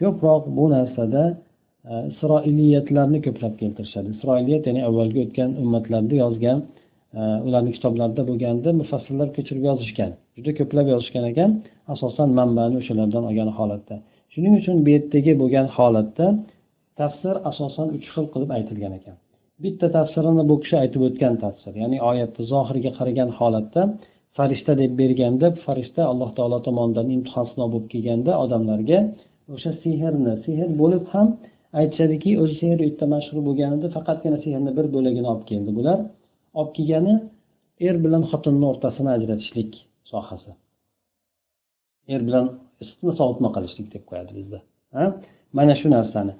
ko'proq 0.00 0.42
bu 0.58 0.64
narsada 0.76 1.22
e, 1.90 1.92
isroiliyatlarni 2.10 3.18
ko'plab 3.26 3.54
keltirishadi. 3.62 4.08
Isroiliyat 4.16 4.62
ya'ni 4.68 4.82
avvalgi 4.88 5.18
o'tgan 5.26 5.50
ummatlarda 5.62 6.14
yozgan 6.24 6.58
e, 7.18 7.20
ularni 7.46 7.70
kitoblarida 7.76 8.22
bo'lganda 8.30 8.68
mufassirlar 8.80 9.28
ko'chirib 9.36 9.64
yozishgan 9.70 10.10
juda 10.36 10.52
ko'plab 10.58 10.86
yozishgan 10.94 11.24
ekan 11.32 11.50
asosan 11.94 12.28
manbani 12.38 12.74
o'shalardan 12.82 13.24
olgan 13.30 13.50
holatda. 13.58 13.96
Shuning 14.32 14.54
uchun 14.60 14.76
bu 14.84 14.88
yerdagi 14.96 15.32
bo'lgan 15.42 15.66
holatda 15.76 16.26
tafsir 17.00 17.34
asosan 17.50 17.86
uch 17.96 18.06
xil 18.14 18.26
qilib 18.32 18.50
aytilgan 18.58 18.92
ekan. 19.00 19.16
Bitta 19.62 19.86
tafsirini 19.96 20.44
bu 20.50 20.56
kishi 20.62 20.76
aytib 20.82 21.02
o'tgan 21.08 21.34
tafsir. 21.44 21.72
Ya'ni 21.82 21.98
oyatni 22.10 22.42
zohiriga 22.52 22.92
qaragan 22.98 23.30
holatda 23.38 23.82
farishta 24.36 24.72
deb 24.82 24.92
berganda 25.00 25.46
farishta 25.66 26.02
alloh 26.12 26.30
taolo 26.38 26.58
tomonidan 26.68 27.06
imtihon 27.16 27.46
sinov 27.52 27.68
bo'lib 27.74 27.88
kelganda 27.94 28.32
odamlarga 28.44 28.98
o'sha 29.54 29.72
sehrni 29.84 30.32
sehr 30.46 30.68
bo'lib 30.80 31.04
ham 31.14 31.28
aytishadiki 31.80 32.30
o'zi 32.42 32.54
sehr 32.62 32.76
u 32.82 32.84
yerda 32.88 33.06
mashhur 33.14 33.38
bo'lganida 33.48 33.86
faqatgina 33.96 34.38
sehrni 34.44 34.70
bir 34.78 34.86
bo'lagini 34.94 35.28
olib 35.32 35.44
keldi. 35.50 35.70
Bular 35.78 35.98
olib 36.58 36.72
kelgani 36.78 37.14
er 37.88 37.96
bilan 38.04 38.22
xotinni 38.30 38.66
o'rtasini 38.72 39.10
ajratishlik 39.16 39.70
sohasi. 40.10 40.50
Er 42.14 42.20
bilan 42.28 42.46
isitma 42.82 43.12
sovutma 43.20 43.48
qilishlik 43.56 43.88
deb 43.94 44.04
qo'yadi 44.10 44.32
bizda 44.38 44.58
mana 45.58 45.74
shu 45.80 45.88
narsani. 45.96 46.34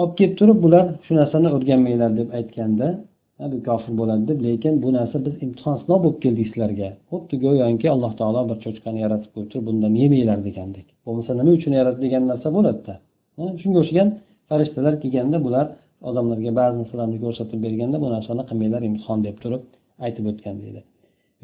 Olib 0.00 0.14
kelib 0.18 0.34
turib 0.40 0.58
bular 0.64 0.86
shu 1.06 1.12
narsani 1.20 1.48
o'rganmanglar 1.56 2.12
deb 2.20 2.28
aytganda 2.38 2.88
bu 3.52 3.58
kofir 3.68 3.92
bo'ladi 4.00 4.24
deb 4.30 4.38
lekin 4.46 4.74
bu 4.82 4.88
narsa 4.98 5.16
biz 5.26 5.34
imtihon 5.46 5.76
sinov 5.82 5.98
bo'lib 6.04 6.18
keldik 6.24 6.46
sizlarga. 6.50 6.88
Xuddi 7.10 7.34
go'yoki 7.44 7.86
alloh 7.94 8.12
taolo 8.20 8.40
bir 8.50 8.58
cho'chqani 8.64 8.98
yaratib 9.04 9.30
qo'yib 9.34 9.48
turib 9.52 9.66
bundan 9.68 9.94
yemanglar 10.02 10.38
degandek. 10.48 10.86
Bo'lmasa 11.06 11.30
nima 11.38 11.50
uchun 11.58 11.72
yaratdi 11.80 12.00
degan 12.06 12.22
narsa 12.32 12.48
bo'ladida? 12.56 12.94
Shunga 13.62 13.78
o'xshagan 13.82 14.08
farishtalar 14.48 14.94
kelganda 15.02 15.38
bular 15.46 15.66
odamlarga 16.08 16.52
ba'zi 16.60 16.74
narsalarni 16.80 17.18
ko'rsatib 17.24 17.58
berganda 17.66 17.96
bu 18.04 18.08
narsani 18.14 18.42
qilmanglar 18.50 18.82
imtihon 18.90 19.18
deb 19.26 19.36
turib 19.42 19.62
aytib 20.06 20.24
o'tgan 20.30 20.56
deydi. 20.62 20.80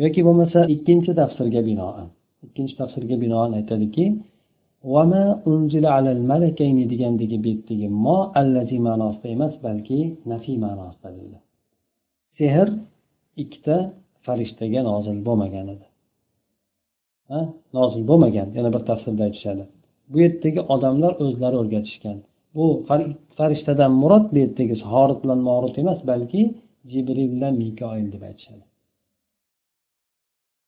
Yoki 0.02 0.20
bo'lmasa 0.26 0.58
ikkinchi 0.74 1.10
tafsirga 1.20 1.60
binoan. 1.70 2.06
Ikkinchi 2.46 2.74
tafsirga 2.80 3.16
binoan 3.24 3.50
aytadiki 3.58 4.04
degandagi 6.92 7.38
betdagi 7.46 7.88
mo 8.04 8.18
allazi 8.40 8.78
ma'nosida 8.86 9.28
emas 9.36 9.54
balki 9.66 10.00
nafiy 10.32 10.56
ma'nosida 10.66 11.08
deydi 11.16 11.38
sehr 12.38 12.68
ikkita 13.42 13.76
farishtaga 14.26 14.80
nozil 14.90 15.18
bo'lmagan 15.28 15.66
edi 15.74 15.86
nozil 17.78 18.02
bo'lmagan 18.10 18.48
yana 18.56 18.68
bir 18.74 18.82
tafsirda 18.90 19.22
aytishadi 19.28 19.64
bu 20.10 20.16
yerdagi 20.24 20.60
odamlar 20.74 21.12
o'zlari 21.24 21.56
o'rgatishgan 21.62 22.18
bu 22.56 22.64
farishtadan 23.38 23.92
murod 24.02 24.24
bu 24.32 24.36
yerdagi 24.44 24.74
horit 24.92 25.18
bilan 25.24 25.40
morut 25.48 25.74
emas 25.82 26.00
balki 26.10 26.40
jibril 26.92 27.28
bilan 27.34 27.52
mikoil 27.62 28.06
deb 28.14 28.22
aytishadi 28.28 28.64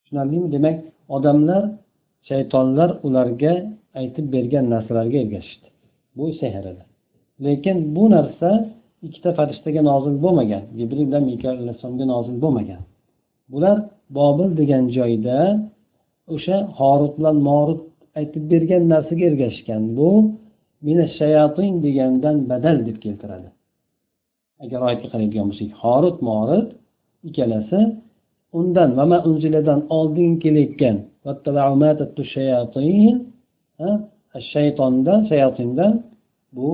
tushunarlimi 0.03 0.49
demak 0.55 0.77
odamlar 1.17 1.63
shaytonlar 2.29 2.91
ularga 3.07 3.55
aytib 4.01 4.27
bergan 4.35 4.65
narsalarga 4.75 5.19
ergashishdi. 5.25 5.69
Bu 6.17 6.33
sehr 6.41 6.65
edi 6.73 6.83
lekin 7.45 7.97
bu 7.97 8.11
narsa 8.11 8.51
ikkita 9.03 9.31
farishtaga 9.39 9.83
nozil 9.91 10.15
bo'lmagan 10.25 10.63
jibril 10.79 11.05
bilan 11.09 11.25
mikoil 11.31 11.57
alayhissalomga 11.63 12.07
nozil 12.15 12.37
bo'lmagan. 12.45 12.83
Bular 13.53 13.77
bobil 14.19 14.49
degan 14.61 14.85
joyda 14.99 15.39
o'sha 16.35 16.57
horut 16.79 17.13
bilan 17.19 17.37
morut 17.49 17.83
aytib 18.19 18.45
bergan 18.53 18.83
narsaga 18.93 19.25
ergashgan 19.31 19.83
bu 19.99 20.11
shayatin 21.19 21.73
degandan 21.87 22.37
badal 22.51 22.77
deb 22.89 22.99
keltiradi. 23.05 23.49
Agar 24.65 24.81
oyatga 24.87 25.09
qaraydigan 25.13 25.47
bo'lsak 25.51 25.71
horut 25.83 26.19
morut 26.29 26.69
ikkalasi 27.29 27.81
undan 28.59 28.91
unziladan 29.29 29.81
oldin 29.97 30.31
kelayotgan. 30.43 30.97
Shaytondan 34.53 35.21
shayotindan 35.31 35.93
bu 36.57 36.69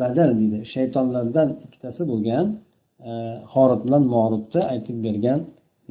badal 0.00 0.30
deydi. 0.40 0.58
Shaytonlardan 0.74 1.48
ikkitasi 1.64 2.02
bo'lgan 2.10 2.46
e, 3.08 3.10
horib 3.54 3.80
bilan 3.86 4.04
morutni 4.14 4.62
aytib 4.72 4.98
bergan 5.06 5.40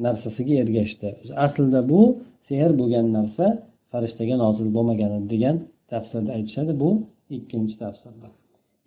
narsasiga 0.06 0.54
ergashdi. 0.62 1.08
Aslida 1.44 1.80
bu 1.92 2.00
sehr 2.48 2.70
bo'lgan 2.80 3.06
narsa 3.16 3.46
farishtaga 3.92 4.36
nozil 4.44 4.68
bo'lmagan 4.76 5.10
degan 5.32 5.56
tafsirda 5.92 6.30
aytishadi. 6.38 6.72
Bu 6.82 6.90
ikkinchi 7.36 7.74
tafsirda. 7.84 8.28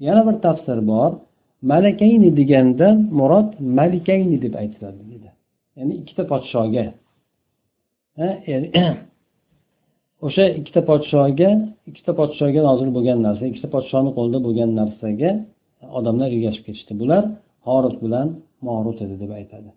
Yana 0.07 0.21
bir 0.27 0.35
tafsir 0.45 0.77
bor. 0.91 1.11
Malakayni 1.71 2.29
deganda 2.39 2.87
murod 3.19 3.49
malikayni 3.79 4.37
deb 4.45 4.53
aytiladi 4.61 5.01
deydi 5.11 5.29
ya'ni 5.77 5.93
ikkita 6.01 6.23
podshoga. 6.31 6.85
Er- 8.53 8.71
o'sha 10.25 10.43
ikkita 10.59 10.81
podshoga 10.89 11.49
ikkita 11.89 12.11
podshoga 12.19 12.61
nozil 12.69 12.89
bo'lgan 12.97 13.19
narsa 13.27 13.43
ikkita 13.51 13.69
podshoni 13.75 14.11
qo'lida 14.17 14.39
bo'lgan 14.47 14.69
narsaga 14.79 15.31
odamlar 15.97 16.29
ergashib 16.35 16.63
ketishdi. 16.67 16.93
Bular 17.01 17.23
horut 17.67 17.95
bilan 18.03 18.27
morut 18.67 18.97
edi 19.05 19.15
deb 19.23 19.31
aytadi. 19.39 19.69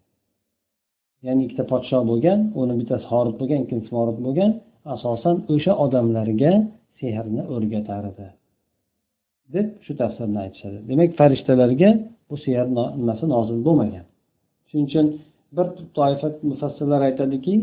Ya'ni 1.27 1.41
ikkita 1.47 1.65
podsho 1.73 1.99
bo'lgan 2.11 2.39
uni 2.61 2.75
bittasi 2.81 3.07
horut 3.13 3.37
bo'lgan 3.41 3.61
ikkinchisi 3.65 3.93
morut 3.99 4.19
bo'lgan 4.27 4.51
asosan 4.95 5.37
o'sha 5.55 5.73
odamlarga 5.85 6.53
sehrni 7.01 7.43
o'rgatar 7.55 8.03
edi 8.13 8.27
deb 9.55 9.67
shu 9.85 9.93
tafsirni 10.01 10.39
aytishadi. 10.45 10.79
Demak 10.91 11.11
farishtalarga 11.21 11.91
bu 12.29 12.37
sehr 12.45 12.65
nimasi 13.01 13.25
nozil 13.35 13.59
bo'lmagan. 13.67 14.05
Shuning 14.69 14.87
uchun 14.91 15.07
bir 15.57 15.67
toifa 15.99 16.29
mufassirlar 16.51 17.01
aytadiki 17.09 17.55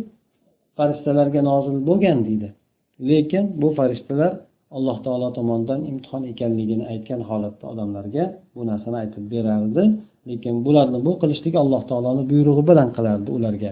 farishtalarga 0.78 1.42
nozil 1.52 1.76
bo'lgan 1.90 2.20
deydi. 2.28 2.50
Lekin 3.00 3.62
bu 3.62 3.68
farishtalar 3.78 4.34
alloh 4.72 4.98
taolo 5.04 5.34
tomonidan 5.38 5.82
imtihon 5.92 6.24
ekanligini 6.32 6.86
aytgan 6.94 7.22
holatda 7.30 7.66
odamlarga 7.74 8.24
bu 8.56 8.62
narsani 8.72 8.98
aytib 9.04 9.26
berardi. 9.34 9.84
Lekin 10.30 10.56
bularni 10.66 11.00
bu 11.08 11.12
qilishlik 11.22 11.56
alloh 11.64 11.82
taoloni 11.90 12.24
buyrug'i 12.32 12.64
bilan 12.70 12.90
qilardi 12.98 13.30
ularga. 13.38 13.72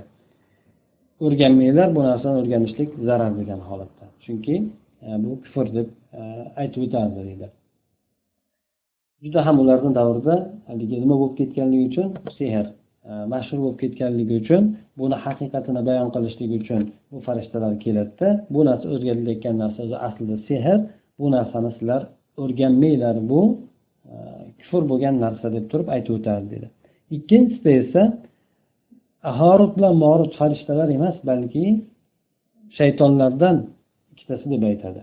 O'rganmanglar 1.25 1.87
bu 1.95 2.01
narsani 2.09 2.35
o'rganishlik 2.41 2.89
zarar 3.07 3.31
degan 3.39 3.61
holatda. 3.69 4.05
Chunki 4.23 4.55
e, 5.07 5.09
bu 5.23 5.31
kufr 5.43 5.67
deb 5.77 5.87
e, 6.19 6.21
aytib 6.61 6.81
o'tardi 6.85 7.19
deydi. 7.29 7.47
Juda 9.23 9.39
ham 9.47 9.55
ularni 9.63 9.91
davrida 9.99 10.35
haligi 10.69 10.95
nima 11.03 11.15
bo'lib 11.21 11.35
ketganligi 11.39 11.83
uchun 11.89 12.07
sehr 12.37 12.65
E, 13.09 13.11
mashhur 13.33 13.57
bo'lib 13.63 13.77
ketganligi 13.83 14.35
uchun 14.41 14.63
buni 14.99 15.17
haqiqatini 15.25 15.81
bayon 15.89 16.09
qilishlik 16.15 16.51
uchun 16.59 16.81
bu 17.11 17.17
farishtalar 17.27 17.73
keladida. 17.85 18.27
Bu 18.53 18.59
narsa 18.69 18.85
o'rgatilayotgan 18.93 19.55
narsa 19.63 19.79
o'zi 19.85 19.97
aslida 20.07 20.37
sehr. 20.47 20.77
Bu 21.19 21.25
narsani 21.35 21.69
sizlar 21.77 22.01
o'rganmanglar 22.43 23.15
bu 23.31 23.41
e, 24.11 24.15
kufr 24.59 24.83
bo'lgan 24.91 25.15
narsa 25.25 25.45
deb 25.55 25.65
turib 25.71 25.87
aytib 25.95 26.13
o'tadi 26.17 26.45
dedi. 26.53 26.67
Ikkinchisida 27.17 27.71
esa 27.81 28.01
harut 29.39 29.71
bilan 29.77 29.95
morut 30.05 30.31
farishtalar 30.39 30.87
emas 30.97 31.17
balki 31.29 31.65
shaytonlardan 32.77 33.57
ikkitasi 34.13 34.45
deb 34.53 34.63
aytadi. 34.71 35.01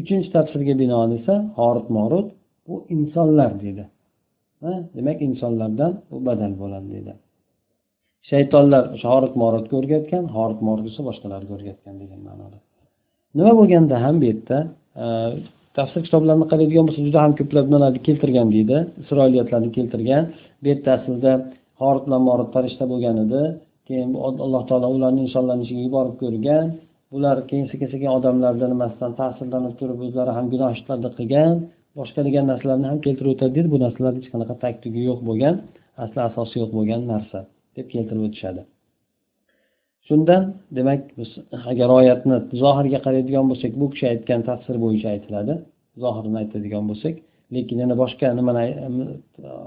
Uchinchi 0.00 0.28
tafsirga 0.36 0.74
binoan 0.82 1.10
esa 1.18 1.34
horut 1.58 1.88
morut 1.98 2.28
bu 2.68 2.74
insonlar 2.94 3.52
deydi 3.62 3.84
demak 4.96 5.22
insonlardan 5.22 5.92
bu 6.10 6.16
badal 6.26 6.52
bo'ladi 6.60 6.88
deydi 6.94 7.12
shaytonlar 8.30 8.84
o'sha 8.94 9.08
horit 9.14 9.34
morotga 9.42 9.74
o'rgatgan 9.80 10.24
horit 10.36 10.60
morgisi 10.68 10.94
esa 10.94 11.02
boshqalarga 11.08 11.52
o'rgatgan 11.56 11.94
degan 12.02 12.20
ma'noda. 12.28 12.58
Nima 13.38 13.52
bo'lganda 13.60 13.96
ham 14.04 14.14
bu 14.20 14.24
yerda 14.30 14.58
e, 15.02 15.06
tafsir 15.76 16.00
kitoblarini 16.06 16.46
qaraydigan 16.52 16.84
bo'lsa 16.88 17.00
juda 17.08 17.20
ham 17.24 17.32
ko'plab 17.40 17.64
nimalarni 17.68 18.00
keltirgan 18.08 18.48
deydi. 18.56 18.76
Isroiliyatlarni 19.02 19.70
keltirgan. 19.76 20.22
Bu 20.60 20.66
yerda 20.72 20.90
aslida 20.96 21.32
horit 21.80 22.02
bilan 22.06 22.22
morut 22.28 22.50
farishta 22.54 22.84
bo'lgan 22.92 23.16
edi. 23.24 23.42
Keyin 23.88 24.10
alloh 24.46 24.62
taolo 24.68 24.88
ularni 24.96 25.20
insonlarni 25.26 25.62
ichiga 25.66 25.82
yuborib 25.86 26.16
ko'rgan. 26.22 26.66
Bular 27.12 27.36
keyin 27.50 27.66
sekin 27.72 27.88
sekin 27.94 28.10
odamlarni 28.18 28.66
nimasidan 28.74 29.12
ta'sirlanib 29.20 29.74
turib 29.80 29.98
o'zlari 30.06 30.32
ham 30.36 30.46
gunoh 30.52 30.70
ishlarni 30.76 31.10
qilgan 31.18 31.52
boshqa 31.98 32.20
degan 32.28 32.44
narsalarni 32.52 32.86
ham 32.90 32.98
keltirib 33.06 33.30
o'tadi 33.34 33.52
deydi. 33.56 33.68
Bu 33.74 33.78
narsalar 33.84 34.12
hech 34.18 34.28
qanaqa 34.32 34.54
tagtugi 34.64 35.00
yo'q 35.10 35.20
bo'lgan 35.28 35.54
asli 36.04 36.20
asosi 36.28 36.54
yo'q 36.62 36.70
bo'lgan 36.78 37.02
narsa. 37.14 37.40
Deb 37.76 37.86
keltirib 37.94 38.22
o'tishadi. 38.28 38.62
Shundan 40.08 40.42
demak 40.78 41.00
biz 41.18 41.30
agar 41.72 41.88
oyatni 41.98 42.36
zohirga 42.62 42.98
qaraydigan 43.06 43.44
bo'lsak 43.50 43.72
bu 43.80 43.86
kishi 43.92 44.06
aytgan 44.12 44.40
tafsir 44.48 44.76
bo'yicha 44.84 45.08
aytiladi. 45.14 45.54
Zohirini 46.02 46.38
aytadigan 46.42 46.84
bo'lsak 46.90 47.14
lekin 47.54 47.76
yana 47.82 47.94
boshqa 48.02 48.26
nimani 48.38 48.64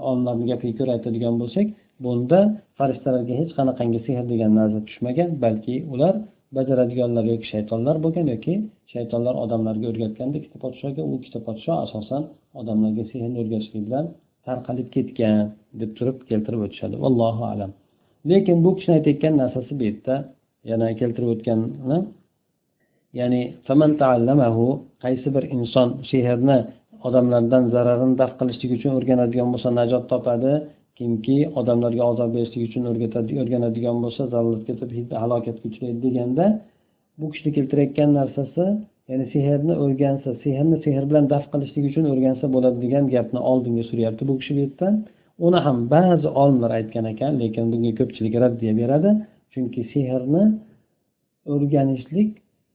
olimlarni 0.08 0.44
gapiga 0.50 0.74
ko'ra 0.78 0.90
aytadigan 0.96 1.34
bo'lsak 1.42 1.66
bunda 2.04 2.38
farishtalarga 2.78 3.34
hech 3.40 3.52
qanaqangi 3.58 4.00
sehr 4.06 4.22
degan 4.32 4.52
narsa 4.60 4.80
tushmagan 4.88 5.30
balki 5.44 5.74
ular 5.94 6.14
bajaradiganlar 6.56 7.24
yoki 7.32 7.46
shaytonlar 7.52 7.96
bo'lgan 8.04 8.26
yoki 8.34 8.54
shaytonlar 8.92 9.34
odamlarga 9.44 9.86
o'rgatganda 9.92 10.36
ikkita 10.40 10.58
podshoga 10.64 11.02
u 11.10 11.12
ikkita 11.18 11.40
podsho 11.48 11.72
asosan 11.84 12.22
odamlarga 12.60 13.04
sehrni 13.10 13.36
o'rgatishlik 13.42 13.82
bilan 13.88 14.04
tarqalib 14.46 14.88
ketgan 14.96 15.36
deb 15.80 15.90
turib 15.98 16.16
keltirib 16.30 16.60
o'tishadi. 16.66 16.96
Vallohu 17.04 17.42
alam. 17.52 17.70
Lekin 18.28 18.64
bu 18.64 18.70
kishini 18.76 18.94
aytayotgan 18.98 19.34
narsasi 19.42 19.72
bu 19.78 19.82
yerda 19.88 20.14
yana 20.70 20.86
keltirib 21.00 21.28
o'tgan 21.34 21.60
ya'ni 23.18 23.42
qaysi 25.04 25.28
bir 25.34 25.44
inson 25.56 25.88
sehrni 26.10 26.58
odamlardan 27.06 27.64
zararini 27.74 28.14
daf 28.22 28.32
qilishlik 28.40 28.70
uchun 28.78 28.92
o'rganadigan 28.98 29.48
bo'lsa 29.54 29.68
najot 29.80 30.04
topadi 30.12 30.52
kimki 30.98 31.38
odamlarga 31.60 32.02
azob 32.10 32.30
berishlik 32.36 32.62
uchun 32.68 32.82
o'rganadigan 33.42 33.96
bo'lsa 34.04 34.22
zallatga 34.34 35.16
halokatga 35.22 35.64
uchraydi 35.70 36.00
deganda 36.06 36.44
bu 37.20 37.26
kishini 37.32 37.50
keltirayotgan 37.56 38.10
narsasi 38.20 38.64
ya'ni 39.10 39.26
sehrni 39.34 39.74
o'rgansa 39.84 40.30
sehrni 40.44 40.76
sehr 40.84 41.02
bilan 41.10 41.24
daf 41.34 41.44
qilishlik 41.52 41.84
uchun 41.90 42.04
o'rgansa 42.12 42.46
bo'ladi 42.54 42.78
degan 42.84 43.04
gapni 43.14 43.40
oldinga 43.50 43.84
suryapti 43.90 44.22
bu 44.28 44.34
kishi 44.40 44.52
bu 44.56 44.60
yerda. 44.64 44.88
Uni 45.46 45.58
ham 45.66 45.78
ba'zi 45.94 46.28
olimlar 46.42 46.70
aytgan 46.78 47.04
ekan 47.12 47.32
lekin 47.42 47.64
bunga 47.72 47.92
ko'pchilik 48.00 48.34
raddiya 48.44 48.72
beradi 48.80 49.10
chunki 49.52 49.80
sehrni 49.92 50.44
o'rganishlik 51.52 52.30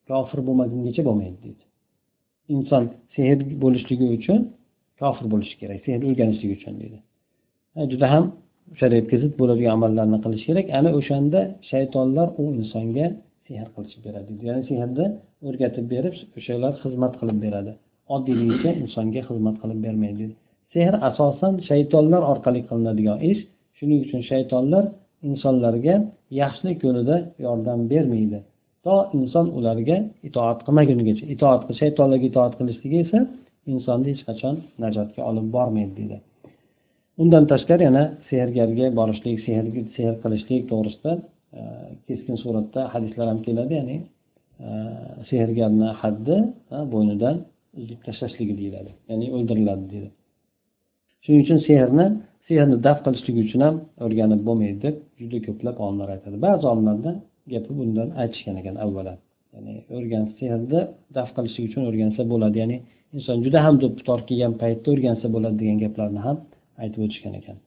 kofir 0.10 0.40
bo'lmagungacha 0.48 1.02
bo'lmaydi 1.10 1.38
deydi. 1.46 1.64
Inson 2.56 2.84
sehr 3.16 3.38
bo'lishligi 3.64 4.08
uchun 4.18 4.40
kofir 5.02 5.26
bo'lishi 5.34 5.56
kerak 5.62 5.80
sehr 5.88 6.00
o'rganishlik 6.08 6.52
uchun 6.58 6.74
deydi. 6.82 6.98
Juda 7.92 8.08
ham 8.14 8.26
shariatga 8.82 9.16
zid 9.24 9.34
bo'ladigan 9.40 9.72
amallarni 9.78 10.18
qilish 10.26 10.46
kerak. 10.50 10.66
Ana 10.80 10.90
o'shanda 11.00 11.40
shaytonlar 11.72 12.28
u 12.42 12.44
insonga 12.60 13.08
sehr 13.48 13.68
qilishib 13.76 14.02
beradi 14.08 14.32
ya'ni 14.48 14.64
sehrni 14.70 15.06
o'rgatib 15.48 15.86
berib 15.94 16.16
o'shalar 16.38 16.74
xizmat 16.84 17.14
qilib 17.20 17.38
beradi. 17.46 17.72
Oddiyligicha 18.16 18.70
insonga 18.84 19.22
xizmat 19.30 19.56
qilib 19.62 19.80
bermaydi 19.86 20.18
deydi. 20.22 20.36
Sehr 20.76 20.94
asosan 21.10 21.54
shaytonlar 21.70 22.22
orqali 22.32 22.62
qilinadigan 22.70 23.18
ish. 23.32 23.42
Shuning 23.78 24.00
uchun 24.06 24.22
shaytonlar 24.32 24.84
insonlarga 25.30 25.96
yaxshilik 26.42 26.78
yo'lida 26.86 27.16
yordam 27.46 27.80
bermaydi. 27.92 28.40
To 28.86 28.96
inson 29.18 29.48
ularga 29.58 29.98
itoat 30.28 30.60
qilmagunigacha 30.66 31.26
itoat 31.36 31.62
shaytonlarga 31.82 32.26
itoat 32.32 32.54
qilishligi 32.60 32.98
esa 33.06 33.20
insonni 33.74 34.08
hech 34.14 34.24
qachon 34.30 34.56
najotga 34.84 35.22
olib 35.30 35.48
bormaydi 35.56 35.94
deydi 36.00 36.18
undan 37.22 37.44
tashqari 37.52 37.84
yana 37.90 38.04
sehrgarga 38.30 38.86
borishlik 39.00 39.38
sehr 39.48 39.64
sehr 39.98 40.14
qilishlik 40.24 40.62
to'g'risida 40.72 41.12
e, 41.60 41.62
keskin 42.08 42.36
suratda 42.44 42.82
hadislar 42.94 43.26
ham 43.32 43.40
keladi 43.48 43.74
ya'ni 43.80 43.98
e, 44.66 44.70
sehrgarni 45.30 45.90
haddi 46.02 46.36
e, 46.76 46.78
bo'ynidan 46.94 47.36
uzib 47.82 48.00
tashlashligi 48.08 48.54
deyiladi 48.62 48.92
ya'ni 49.10 49.26
o'ldiriladi 49.36 49.86
deydi 49.94 50.10
shuning 51.26 51.42
uchun 51.46 51.60
sehrni 51.68 52.06
sehrni 52.48 52.78
daf 52.88 52.98
qilishlik 53.06 53.38
uchun 53.46 53.62
ham 53.66 53.76
o'rganib 54.06 54.42
bo'lmaydi 54.48 54.78
deb 54.86 54.96
juda 55.20 55.38
ko'plab 55.48 55.76
olimlar 55.86 56.08
aytadi. 56.16 56.36
Ba'zi 56.46 56.66
olimlarni 56.74 57.14
gapi 57.54 57.72
bundan 57.80 58.08
aytishgan 58.22 58.56
ekan 58.62 58.76
avvalan 58.86 59.18
ya'ni 59.54 59.74
o'rgan 59.98 60.24
sehrni 60.40 60.82
daf 61.18 61.30
qilishlik 61.36 61.64
uchun 61.70 61.84
o'rgansa 61.90 62.22
bo'ladi. 62.32 62.58
Ya'ni 62.64 62.78
inson 63.16 63.38
juda 63.46 63.60
ham 63.66 63.76
tor 64.08 64.20
kelgan 64.30 64.54
paytda 64.62 64.88
o'rgansa 64.94 65.28
bo'ladi 65.36 65.56
degan 65.62 65.78
gaplarni 65.84 66.22
ham 66.28 66.38
aytib 66.84 67.00
o'tishgan 67.06 67.34
ekan. 67.42 67.58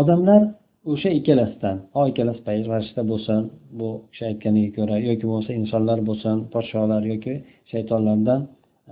Odamlar 0.00 0.40
o'sha 0.90 1.10
ikkalasidan 1.18 1.76
ho 1.94 2.02
ikkalasi 2.10 2.40
farishta 2.46 3.02
bo'lsin 3.10 3.40
bu 3.78 3.88
kishi 4.10 4.24
aytganiga 4.30 4.70
ko'ra 4.78 4.96
yoki 5.08 5.24
bo'lmasa 5.28 5.52
insonlar 5.60 5.98
bo'lsin 6.08 6.36
podsholar 6.54 7.02
yoki 7.12 7.34
shaytonlardan 7.72 8.40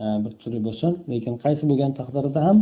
e, 0.03 0.05
bir 0.25 0.33
turi 0.43 0.59
bo'lsin 0.67 0.93
lekin 1.13 1.35
qaysi 1.45 1.63
bo'lgan 1.71 1.93
taqdirida 2.01 2.41
ham 2.49 2.59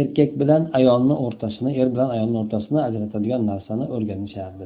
erkak 0.00 0.30
bilan 0.40 0.62
ayolni 0.78 1.14
o'rtasini 1.26 1.70
er 1.80 1.88
bilan 1.94 2.08
ayolni 2.16 2.36
o'rtasini 2.42 2.80
ajratadigan 2.88 3.42
narsani 3.50 3.84
o'rganishardi 3.94 4.64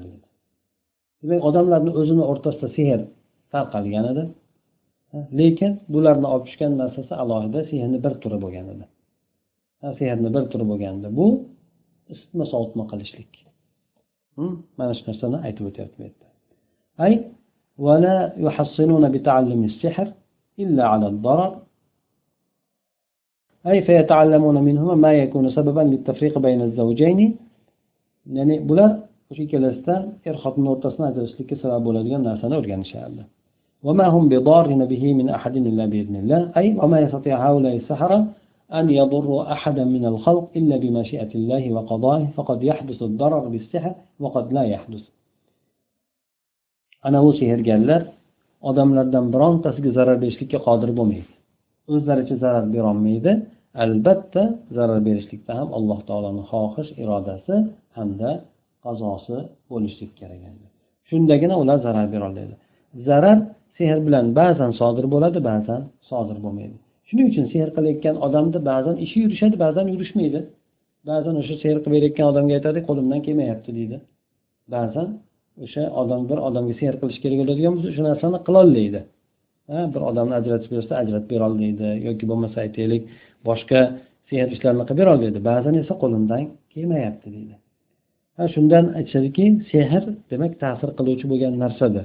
demak 1.22 1.40
odamlarni 1.48 1.90
o'zini 2.00 2.24
o'rtasida 2.32 2.68
sehr 2.78 3.00
tarqalgan 3.52 4.04
edi 4.12 4.24
e, 5.14 5.16
lekin 5.40 5.72
bularni 5.94 6.26
olib 6.32 6.44
tushgan 6.48 6.72
narsasi 6.82 7.12
alohida 7.22 7.60
sehrni 7.70 7.98
bir 8.04 8.14
turi 8.22 8.38
bo'lgan 8.44 8.66
edi. 8.74 8.84
Sehrni 10.00 10.28
bir 10.36 10.44
turi 10.52 10.64
bo'lgandi 10.70 11.08
bu 11.18 11.26
isitma 12.12 12.44
sovutma 12.52 12.84
qilishlik 12.90 13.32
mana 14.78 14.92
shu 14.96 15.02
narsani 15.10 15.38
aytib 15.46 15.64
o'tyapti 15.70 15.96
bu 16.00 16.04
yerda 16.08 16.26
أي 17.06 17.12
ولا 17.86 18.16
يحصنون 18.46 19.04
بتعلم 19.14 19.60
السحر 19.70 20.08
إلا 20.62 20.84
على 20.92 21.06
الضرر 21.12 21.52
أي 23.70 23.78
فيتعلمون 23.86 24.56
منهما 24.68 24.94
ما 25.04 25.12
يكون 25.22 25.46
سببا 25.56 25.80
للتفريق 25.92 26.34
بين 26.46 26.60
الزوجين 26.68 27.20
ya'ni 28.36 28.56
bular 28.68 28.90
o'sha 29.30 29.42
ikkalasidan 29.46 30.02
er 30.28 30.34
xotinni 30.42 30.68
o'rtasini 30.74 31.04
ajrashishlikka 31.10 31.56
sabab 31.62 31.80
bo'ladigan 31.88 32.22
narsani 32.28 32.54
o'rganishardi 32.60 33.24
وما 33.86 34.06
هم 34.14 34.24
بضارين 34.32 34.82
به 34.92 35.04
من 35.18 35.26
أحد 35.38 35.54
إلا 35.70 35.84
بإذن 35.92 36.16
الله 36.22 36.40
أي 36.58 36.66
وما 36.82 36.98
يستطيع 37.04 37.34
هؤلاء 37.46 37.74
السحرة 37.80 38.18
أن 38.79 38.89
يضروا 38.89 39.41
أحدا 39.55 39.83
من 39.95 40.05
الخلق 40.05 40.45
إلا 40.55 40.75
بمشيئة 40.77 41.31
الله 41.35 41.63
وقضائه 41.71 42.27
فقد 42.37 42.63
يحدث 42.63 42.99
الضرر 43.09 43.47
بالسحر 43.47 43.93
وقد 44.19 44.53
لا 44.53 44.63
يحدث 44.63 45.03
ana 47.03 47.19
u 47.27 47.33
sehrgarlar 47.33 48.01
odamlardan 48.69 49.25
birontasiga 49.33 49.91
zarar 49.97 50.17
berishlikka 50.23 50.59
qodir 50.67 50.89
bo'lmaydi 50.97 51.33
o'zlaricha 51.93 52.35
zarar 52.43 52.65
berolmaydi 52.75 53.31
albatta 53.83 54.43
zarar 54.77 54.99
berishlikda 55.07 55.51
ham 55.59 55.69
alloh 55.77 55.99
taoloni 56.09 56.43
xohish 56.51 56.89
irodasi 57.03 57.55
hamda 57.97 58.31
qazosi 58.85 59.37
bo'lishligi 59.71 60.13
kerak 60.19 60.41
shundagina 61.09 61.55
ular 61.61 61.77
zarar 61.87 62.07
beroladi 62.13 62.55
zarar 63.07 63.37
sehr 63.77 63.97
bilan 64.05 64.25
ba'zan 64.39 64.71
sodir 64.79 65.05
bo'ladi 65.13 65.39
ba'zan 65.49 65.81
sodir 66.09 66.37
bo'lmaydi 66.45 66.77
Shuning 67.08 67.26
uchun 67.32 67.44
sehr 67.54 67.68
qilayotgan 67.76 68.16
odamni 68.26 68.60
ba'zan 68.70 68.96
ishi 69.04 69.16
yurishadi 69.24 69.56
ba'zan 69.64 69.86
yurishmaydi. 69.94 70.40
Ba'zan 71.10 71.34
o'sha 71.40 71.54
sehr 71.64 71.76
qilib 71.82 71.94
berayotgan 71.96 72.26
odamga 72.32 72.52
aytadi 72.58 72.78
qo'limdan 72.88 73.20
kelmayapti 73.26 73.70
deydi. 73.78 73.96
Ba'zan 74.74 75.08
o'sha 75.64 75.82
odam 76.00 76.22
bir 76.30 76.38
odamga 76.48 76.74
sehr 76.80 76.94
qilish 77.00 77.18
kerak 77.22 77.38
bo'ladigan 77.42 77.72
bo'lsa 77.74 77.88
o'sha 77.92 78.02
narsani 78.10 78.38
qilolmaydi 78.46 79.00
ha 79.70 79.80
bir 79.94 80.02
odamni 80.10 80.34
ajratib 80.40 80.70
bersa 80.76 80.92
ajratib 81.02 81.28
berolmaydi 81.34 81.88
yoki 82.08 82.24
bo'lmasa 82.30 82.56
aytaylik 82.64 83.02
boshqa 83.48 83.80
sehr 84.30 84.46
ishlarni 84.54 84.84
qilib 84.88 85.00
berolmaydi 85.02 85.40
ba'zan 85.50 85.74
esa 85.82 85.94
qo'limdan 86.02 86.42
kelmayapti 86.72 87.28
deydi. 87.36 87.54
Ha 88.36 88.44
shundan 88.54 88.84
aytishadiki 88.98 89.44
sehr 89.70 90.02
demak 90.32 90.52
ta'sir 90.64 90.90
qiluvchi 90.98 91.26
bo'lgan 91.32 91.52
narsadir. 91.64 92.04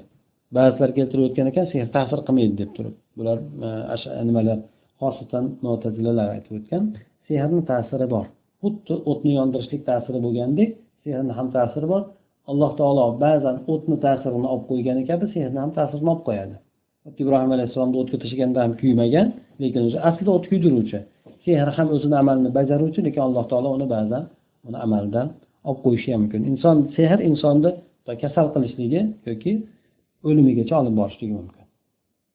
Ba'zilar 0.58 0.90
keltirib 0.98 1.24
o'tgan 1.28 1.48
ekan 1.52 1.66
sehr 1.74 1.88
ta'sir 1.96 2.20
qilmaydi 2.28 2.56
deb 2.62 2.72
turib. 2.78 2.96
Bular 3.18 3.38
e, 3.68 4.24
nimalar 4.30 4.58
xosatan 5.02 5.46
mo'tazilalar 5.66 6.28
aytib 6.36 6.54
o'tgan 6.60 6.84
sehrni 7.28 7.62
ta'siri 7.72 8.08
bor. 8.16 8.26
Xuddi 8.64 8.94
o'tni 9.12 9.32
yondirishlik 9.40 9.82
ta'siri 9.90 10.20
bo'lgandek 10.26 10.70
sehrni 11.04 11.34
ham 11.38 11.48
ta'siri 11.58 11.88
bor. 11.94 12.04
Alloh 12.52 12.72
taolo 12.80 13.06
ba'zan 13.26 13.56
o'tni 13.74 13.98
ta'sirini 14.06 14.48
olib 14.54 14.66
qo'ygani 14.72 15.02
kabi 15.10 15.26
sehrni 15.36 15.60
ham 15.64 15.72
ta'sirini 15.78 16.10
olib 16.14 16.24
qo'yadi. 16.30 16.56
Ibrohim 17.24 17.52
alayhissalomni 17.56 17.98
o'tga 18.02 18.18
tashlaganda 18.24 18.60
ham 18.66 18.74
kuymagan 18.82 19.28
lekin 19.62 19.82
o'zi 19.88 19.98
aslida 20.10 20.32
o't 20.38 20.46
kuydiruvchi. 20.52 21.00
Sehr 21.46 21.68
ham 21.78 21.88
o'zini 21.96 22.16
amalini 22.22 22.52
bajaruvchi 22.58 23.00
lekin 23.08 23.22
alloh 23.28 23.46
taolo 23.52 23.70
uni 23.78 23.88
ba'zan 23.96 24.24
uni 24.68 24.78
amalidan 24.86 25.28
olib 25.70 25.82
qo'yishi 25.86 26.10
ham 26.14 26.22
mumkin. 26.24 26.42
Inson 26.52 26.78
sehr 26.98 27.18
insonni 27.30 27.72
kasal 28.24 28.48
qilishligi 28.54 29.02
yoki 29.30 29.52
o'limigacha 30.28 30.74
olib 30.82 30.96
borishligi 31.02 31.34
mumkin. 31.40 31.61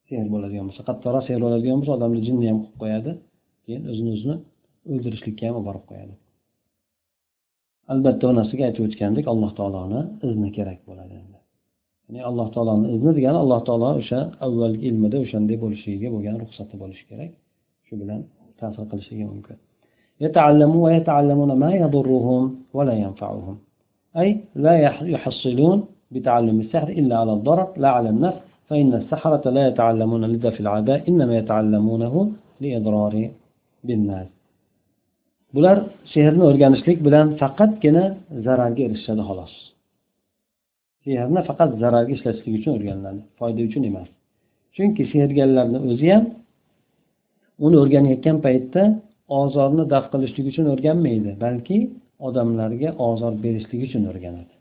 sehr 0.10 0.26
bo'ladigan 0.34 0.66
bo'lsa 0.70 0.82
qattiqroq 0.90 1.24
sehr 1.30 1.40
bo'ladigan 1.46 1.78
bo'lsa 1.80 1.94
odamni 1.98 2.22
jinni 2.28 2.46
ham 2.52 2.58
qilib 2.64 2.78
qo'yadi 2.84 3.12
keyin 3.66 3.84
o'zini 3.92 4.10
o'zini 4.16 4.36
o'ldirishlikka 4.92 5.44
ham 5.48 5.56
olib 5.60 5.68
borib 5.70 5.86
qo'yadi 5.90 6.14
albatta 7.94 8.24
bu 8.30 8.34
narsaga 8.40 8.64
aytib 8.68 8.84
o'tgandek 8.88 9.26
alloh 9.34 9.52
taoloni 9.60 10.02
izni 10.28 10.50
kerak 10.58 10.80
bo'ladi 10.90 11.14
ya'ni 11.20 12.22
alloh 12.30 12.48
taoloni 12.56 12.86
izni 12.96 13.12
degani 13.18 13.38
alloh 13.44 13.60
taolo 13.68 13.90
o'sha 14.02 14.20
avvalgi 14.46 14.84
ilmida 14.90 15.18
o'shanday 15.26 15.58
bo'lishligiga 15.64 16.10
bo'lgan 16.16 16.36
ruxsati 16.44 16.76
bo'lishi 16.82 17.04
kerak 17.12 17.32
shu 17.88 17.94
bilan 18.02 18.20
ta'sir 18.60 18.84
qilishligi 18.92 19.26
mumkin 19.34 19.58
يتعلمون 20.26 20.82
ويتعلمون 20.86 21.52
ما 21.64 21.72
يضرهم 21.84 22.44
ولا 22.78 22.94
ينفعهم 23.06 23.56
أي 24.22 24.30
لا 24.66 24.74
يحصلون 25.16 25.80
بتعلم 26.14 26.58
السحر 26.64 26.90
إلا 27.00 27.16
على 27.22 27.34
الضرر 27.38 27.68
لا 27.84 27.90
على 27.98 28.10
النفع 28.14 28.42
فإن 28.70 28.92
السحرة 29.02 29.50
لا 29.56 29.62
يتعلمون 29.70 30.22
لذة 30.32 30.50
في 30.56 30.62
العداء 30.66 31.00
إنما 31.10 31.34
يتعلمونه 31.38 32.14
لإضرار 32.62 33.16
بالناس 33.88 34.30
bular 35.56 35.78
sehrni 36.14 36.44
o'rganishlik 36.50 37.00
bilan 37.08 37.28
faqatgina 37.42 38.04
zararga 38.46 38.82
erishishadi 38.88 39.24
xolos 39.30 39.54
sehrni 41.06 41.42
faqat 41.50 41.70
zararga 41.84 42.12
ishlatishlik 42.18 42.54
uchun 42.60 42.72
o'rganiladi 42.78 43.22
foyda 43.40 43.62
uchun 43.70 43.84
emas 43.92 44.10
chunki 44.76 45.04
sehrgarlarni 45.14 45.80
o'zi 45.92 46.08
ham 46.14 46.24
uni 47.66 47.76
o'rganayotgan 47.84 48.38
paytda 48.46 48.84
ozorni 49.42 49.84
daf 49.94 50.06
qilishlik 50.14 50.46
uchun 50.52 50.66
o'rganmaydi 50.74 51.32
balki 51.46 51.78
odamlarga 52.28 52.90
ozor 53.10 53.34
berishlik 53.46 53.82
uchun 53.88 54.04
o'rganadi 54.12 54.54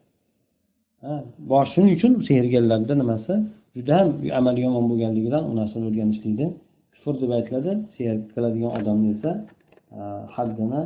bosh 1.52 1.68
shuning 1.74 1.92
uchun 1.98 2.12
sehrgarlarni 2.28 2.94
nimasi 3.02 3.34
juda 3.76 3.94
ham 3.98 4.08
amali 4.38 4.60
yomon 4.66 4.84
bo'lganligidan 4.90 5.42
u 5.50 5.52
narsani 5.60 5.84
o'rganishlikni 5.90 6.46
kufr 6.92 7.14
deb 7.22 7.30
aytiladi 7.38 7.72
sehr 7.96 8.14
qiladigan 8.32 8.72
odamni 8.78 9.08
esa 9.16 9.30
haddini 10.36 10.82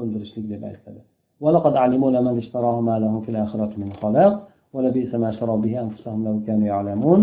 o'ldirishlik 0.00 0.46
deb 0.54 0.62
aytiladi 0.70 1.02
ولقد 1.44 1.74
علموا 1.82 2.10
لمن 2.16 2.34
اشتراه 2.42 2.76
ما 2.88 2.96
له 3.02 3.14
في 3.24 3.28
الآخرة 3.34 3.72
من 3.82 3.90
خلاق 4.02 4.48
ولبئس 4.74 5.14
ما 5.22 5.30
شروا 5.38 5.58
به 5.64 5.72
أنفسهم 5.84 6.18
لو 6.26 6.34
كانوا 6.46 6.66
يعلمون 6.72 7.20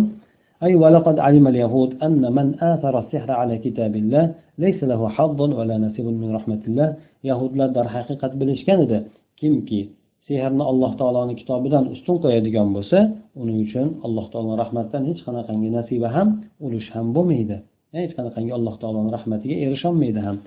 أي 0.64 0.76
ولقد 0.76 1.20
علم 1.20 1.45
اليهود 1.47 1.89
أن 2.03 2.24
من 2.38 2.47
آثر 2.72 2.99
السحر 3.03 3.32
على 3.32 3.57
كتاب 3.66 3.95
الله 3.95 4.26
ليس 4.57 4.80
له 4.84 5.01
حظ 5.16 5.39
ولا 5.41 5.78
نصيب 5.78 6.05
من 6.05 6.30
رحمة 6.38 6.61
الله 6.68 6.95
يهود 7.24 7.51
لا 7.57 7.68
در 7.68 7.88
حقيقة 7.88 8.32
bilishgan 8.39 8.80
edi 8.86 9.03
kimki 9.38 9.89
sehrni 10.29 10.64
alloh 10.72 10.93
taoloni 11.01 11.35
kitobidan 11.41 11.85
ustun 11.95 12.16
qo'yadigan 12.24 12.68
bo'lsa 12.76 12.99
uning 13.43 13.59
uchun 13.66 13.87
alloh 14.07 14.26
taolo 14.33 14.53
rahmatdan 14.62 15.03
hech 15.09 15.20
qanaqangi 15.26 15.68
nasiba 15.79 16.09
ham 16.16 16.29
ulush 16.66 16.89
ham 16.95 17.07
bo'lmaydi 17.16 17.57
hech 17.97 18.12
qanaqangi 18.18 18.53
alloh 18.59 18.74
taoloni 18.83 19.11
rahmatiga 19.16 19.55
erisholmaydi 19.64 20.22
ham 20.29 20.39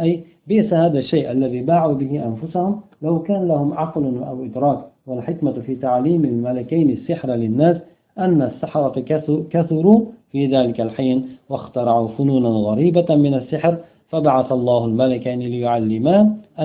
أي 0.00 0.24
أن 8.18 8.42
السحرة 8.42 9.00
كثروا 9.50 10.00
في 10.32 10.46
ذلك 10.46 10.80
الحين 10.80 11.28
واخترعوا 11.48 12.08
فنونا 12.08 12.48
غريبة 12.48 13.14
من 13.14 13.34
السحر 13.34 13.76
فبعث 14.13 14.51
الله 14.57 14.81
الملكين 14.85 15.39
ليعلما 15.53 16.15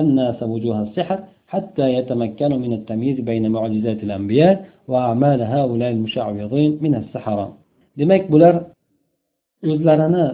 الناس 0.01 0.39
وجوه 0.43 0.77
السحر 0.85 1.19
حتى 1.53 1.85
يتمكنوا 1.97 2.59
من 2.65 2.71
التمييز 2.79 3.17
بين 3.29 3.43
معجزات 3.55 3.99
الأنبياء 4.07 4.53
وأعمال 4.91 5.39
هؤلاء 5.55 5.91
المشعوذين 5.97 6.71
من 6.85 6.93
السحرة 7.01 7.47
demak 7.99 8.23
bular 8.31 8.55
o'zlarini 9.71 10.25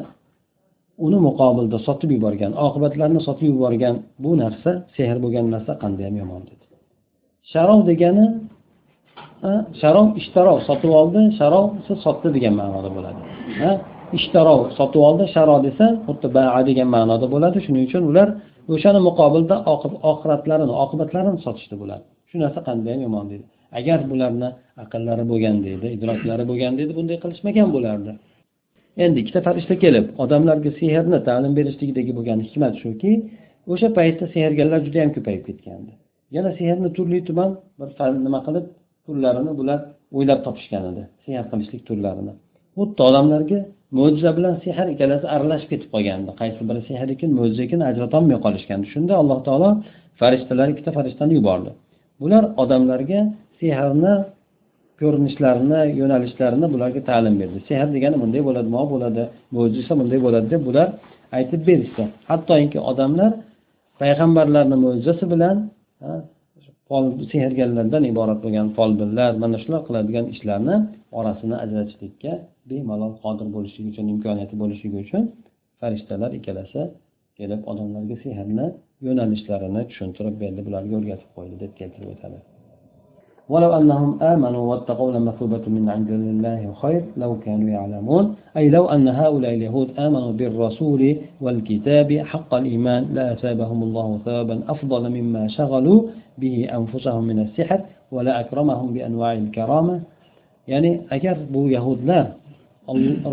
uni 1.05 1.19
muqobilda 1.27 1.77
sotib 1.87 2.09
yuborgan 2.15 2.51
oqibatlarini 2.65 3.21
sotib 3.27 3.45
yuborgan 3.51 3.95
bu 4.23 4.31
narsa 4.41 4.71
sehr 4.95 5.15
bo'lgan 5.23 5.45
narsa 5.55 5.71
qandayyam 5.83 6.15
yomon 6.21 6.41
dedi 6.49 6.65
sharov 7.51 7.79
degani 7.89 8.25
sharov 9.81 10.07
ishtarov 10.21 10.57
sotib 10.67 10.91
oldi 11.01 11.21
sharov 11.39 11.65
sotdi 12.05 12.27
degan 12.35 12.53
ma'noda 12.61 12.89
bo'ladi 12.97 13.21
Ishtarov 14.18 14.60
sotib 14.78 15.02
oldi 15.08 15.24
sharo 15.34 15.56
desa 15.66 15.86
xuddi 16.06 16.28
baa 16.36 16.60
degan 16.68 16.88
ma'noda 16.96 17.26
bo'ladi. 17.34 17.58
Shuning 17.66 17.84
uchun 17.88 18.02
ular 18.10 18.28
o'shani 18.74 19.00
muqobilda 19.08 19.56
oxiratlarini 20.10 20.74
oqibatlarini 20.84 21.38
sotishdi 21.46 21.76
bular. 21.82 22.00
Shu 22.30 22.36
narsa 22.42 22.60
qandayyam 22.68 23.00
yomon 23.06 23.24
deydi. 23.30 23.44
Agar 23.78 23.98
bularni 24.10 24.48
aqllari 24.82 25.24
bo'lganda 25.32 25.68
edi 25.76 25.86
idroklari 25.96 26.44
bo'lganda 26.50 26.80
edi 26.84 26.92
bunday 26.98 27.18
qilishmagan 27.24 27.68
bo'lardi. 27.76 28.12
Endi 29.04 29.16
ikkita 29.22 29.40
farishta 29.46 29.74
kelib 29.84 30.06
odamlarga 30.22 30.70
sehrni 30.80 31.18
ta'lim 31.28 31.52
berishlikdagi 31.58 32.12
bo'lgan 32.18 32.38
hikmat 32.46 32.74
shuki 32.82 33.12
o'sha 33.72 33.88
paytda 33.98 34.24
sehrgarlar 34.34 34.80
juda 34.86 34.98
yam 35.02 35.10
ko'payib 35.16 35.42
ketgandi. 35.48 35.92
Yana 36.36 36.50
sehrni 36.60 36.88
turli 36.96 37.18
tuman 37.28 37.50
bir 37.80 37.88
nima 38.26 38.40
qilib 38.46 38.66
turlarini 39.06 39.52
bular 39.60 39.80
o'ylab 40.16 40.40
topishgan 40.46 40.84
edi. 40.90 41.02
Sehr 41.24 41.44
qilishlik 41.50 41.82
turlarini. 41.88 42.34
Xuddi 42.76 43.00
odamlarga 43.08 43.58
mo'jiza 43.98 44.30
bilan 44.38 44.54
sehr 44.64 44.86
ikkalasi 44.94 45.26
aralashib 45.34 45.68
ketib 45.72 45.88
qolgandi. 45.94 46.30
Qaysi 46.40 46.60
biri 46.68 46.80
sehr 46.88 47.08
ekan 47.14 47.30
mo'jiza 47.38 47.62
ekan 47.66 47.80
ajratolmay 47.90 48.38
qolishgandi. 48.46 48.86
Shunda 48.94 49.12
alloh 49.22 49.38
taolo 49.48 49.68
farishtalar 50.20 50.68
ikkita 50.72 50.90
farishtani 50.98 51.32
yubordi. 51.38 51.70
Bular 52.22 52.44
odamlarga 52.62 53.20
sehrni 53.60 54.14
ko'rinishlarini 55.00 55.80
yo'nalishlarini 56.00 56.66
bularga 56.74 57.00
ta'lim 57.10 57.34
berdi. 57.40 57.58
Sehr 57.68 57.86
degani 57.94 58.16
bunday 58.22 58.42
bo'ladi 58.48 58.68
mo 58.76 58.82
bo'ladi 58.92 59.22
mo'jiza 59.56 59.92
bunday 60.00 60.18
bo'ladi 60.26 60.46
deb 60.54 60.62
bular 60.68 60.88
aytib 61.38 61.60
berishdi. 61.68 62.04
Hattoki 62.30 62.78
odamlar 62.90 63.30
payg'ambarlarni 64.00 64.76
mo'jizasi 64.84 65.24
bilan 65.32 65.56
sehrgarlardan 67.32 68.02
iborat 68.12 68.38
bo'lgan 68.44 68.66
folbinlar 68.78 69.30
mana 69.42 69.56
shular 69.62 69.80
qiladigan 69.88 70.26
ishlarni 70.34 70.76
orasini 71.18 71.56
ajratishlikka 71.64 72.32
bemalol 72.70 73.14
qodir 73.24 73.48
bo'lishligi 73.56 73.88
uchun 73.92 74.06
imkoniyati 74.14 74.54
bo'lishligi 74.62 74.98
uchun 75.04 75.22
farishtalar 75.80 76.30
ikkalasi 76.38 76.82
kelib 77.38 77.60
odamlarga 77.70 78.16
sehrni 78.24 78.66
yo'nalishlarini 79.06 79.82
tushuntirib 79.90 80.36
berdi 80.42 80.60
bularga 80.66 80.94
o'rgatib 81.00 81.30
qo'ydi 81.36 81.56
deb 81.62 81.72
keltirib 81.80 82.10
o'tadi 82.16 82.40
ولو 83.52 83.70
أنهم 83.78 84.22
آمنوا 84.22 84.64
واتقوا 84.70 85.12
لمثوبة 85.12 85.64
من 85.76 85.84
عند 85.94 86.10
الله 86.10 86.62
خير 86.82 87.02
لو 87.22 87.30
كانوا 87.44 87.68
يعلمون 87.76 88.24
أي 88.56 88.68
لو 88.76 88.84
أن 88.94 89.08
هؤلاء 89.08 89.54
اليهود 89.54 89.88
آمنوا 90.06 90.32
بالرسول 90.32 91.02
والكتاب 91.40 92.12
حق 92.12 92.54
الإيمان 92.54 93.02
لأثابهم 93.16 93.82
الله 93.82 94.08
ثوابا 94.24 94.56
أفضل 94.68 95.02
مما 95.16 95.48
شغلوا 95.48 96.02
به 96.38 96.56
أنفسهم 96.78 97.24
من 97.30 97.38
السحر 97.46 97.80
ولا 98.14 98.32
أكرمهم 98.40 98.86
بأنواع 98.94 99.32
الكرامة 99.32 100.00
ya'ni 100.72 100.92
agar 101.16 101.36
bu 101.54 101.60
yahudlar 101.76 102.24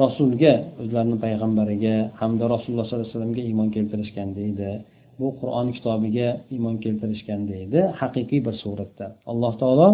rasulga 0.04 0.54
o'zlarini 0.82 1.18
payg'ambariga 1.26 1.96
hamda 2.22 2.46
rasululloh 2.54 2.86
sollallohu 2.86 3.06
alayhi 3.06 3.16
vasallamga 3.16 3.42
iymon 3.50 3.70
keltirishganda 3.76 4.42
edi 4.52 4.72
bu 5.20 5.28
qur'on 5.40 5.68
kitobiga 5.76 6.28
iymon 6.54 6.76
keltirishganda 6.84 7.56
edi 7.66 7.80
haqiqiy 8.02 8.42
bir 8.48 8.56
suratda. 8.64 9.06
Alloh 9.32 9.54
taolo 9.62 9.88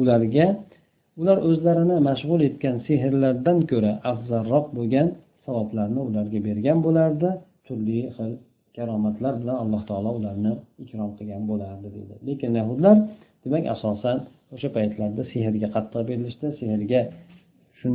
ularga 0.00 0.46
ular 1.20 1.38
o'zlarini 1.48 1.96
mashg'ul 2.08 2.40
etgan 2.48 2.76
sehrlardan 2.86 3.58
ko'ra 3.70 3.92
afzalroq 4.12 4.66
bo'lgan 4.76 5.08
savoblarni 5.46 6.00
ularga 6.08 6.38
bergan 6.48 6.78
bo'lardi 6.86 7.30
turli 7.66 8.00
xil 8.16 8.30
karomatlar 8.76 9.34
bilan 9.40 9.56
alloh 9.64 9.82
taolo 9.88 10.10
ularni 10.18 10.52
ikrom 10.84 11.10
qilgan 11.18 11.42
bo'lardi 11.50 11.88
deydi. 11.96 12.14
Lekin 12.28 12.50
yahudlar 12.60 12.96
demak 13.44 13.64
asosan 13.74 14.16
o'sha 14.54 14.68
paytlarda 14.76 15.22
sehrga 15.32 15.68
qattiq 15.76 16.02
berilishdi 16.10 16.46
sehrga 16.60 17.00
shu 17.78 17.86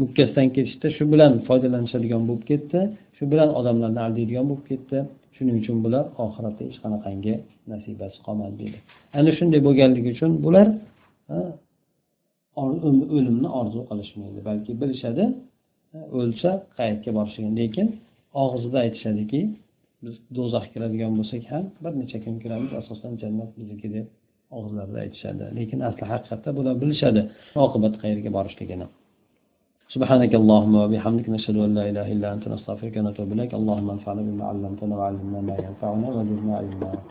mukkasidan 0.00 0.48
ketishdi 0.56 0.86
shu 0.96 1.04
bilan 1.12 1.32
foydalanishadigan 1.48 2.22
bo'lib 2.28 2.44
ketdi. 2.50 2.80
Shu 3.16 3.24
bilan 3.32 3.50
odamlarni 3.58 4.00
aldaydigan 4.06 4.46
bo'lib 4.50 4.64
ketdi. 4.70 4.98
Shuning 5.36 5.56
uchun 5.62 5.76
bular 5.84 6.04
oxiratda 6.24 6.62
hech 6.68 6.78
qanaqangi 6.84 7.34
nasibasi 7.72 8.18
qolmadi 8.26 8.54
deydi 8.60 8.78
ana 9.18 9.30
shunday 9.38 9.60
bo'lganligi 9.66 10.08
uchun 10.16 10.32
bular 10.44 10.66
o'limni 13.16 13.48
orzu 13.60 13.80
qilishmaydi 13.90 14.40
balki 14.48 14.72
bilishadi 14.82 15.24
o'lsa 16.18 16.50
qayerga 16.78 17.10
borishligini 17.18 17.56
lekin 17.62 17.86
og'zida 18.44 18.78
aytishadiki 18.84 19.40
biz 20.04 20.14
do'zaxga 20.36 20.70
kiradigan 20.72 21.12
bo'lsak 21.18 21.42
ham 21.52 21.64
bir 21.84 21.92
necha 22.00 22.18
kun 22.24 22.34
kiramiz 22.42 22.72
asosan 22.80 23.12
jannat 23.22 23.50
bizniki 23.58 23.88
deb 23.96 24.06
og'izlarida 24.57 24.99
aytishadi 25.05 25.43
lekin 25.57 25.79
asli 25.89 26.05
haqiqatda 26.13 26.49
bular 26.57 26.73
bilishadi 26.81 27.21
oqibat 27.65 27.93
qayerga 28.01 28.29
borishligini 28.37 28.87
سبحانك 29.95 30.33
اللهم 30.41 30.73
وبحمدك 30.83 31.27
نشهد 31.35 31.57
أن 31.65 31.71
لا 31.77 31.83
إله 31.89 32.07
إلا 32.15 32.27
أنت 32.33 32.45
نستغفرك 32.53 32.95
ونتوب 32.97 33.29
إليك 33.35 33.53
اللهم 33.59 33.87
انفعنا 33.95 34.21
بما 34.27 34.43
علمتنا 34.51 34.93
وعلمنا 34.99 35.39
ما 35.49 35.55
ينفعنا 35.65 36.07
وزدنا 36.15 36.53
علما 36.59 36.89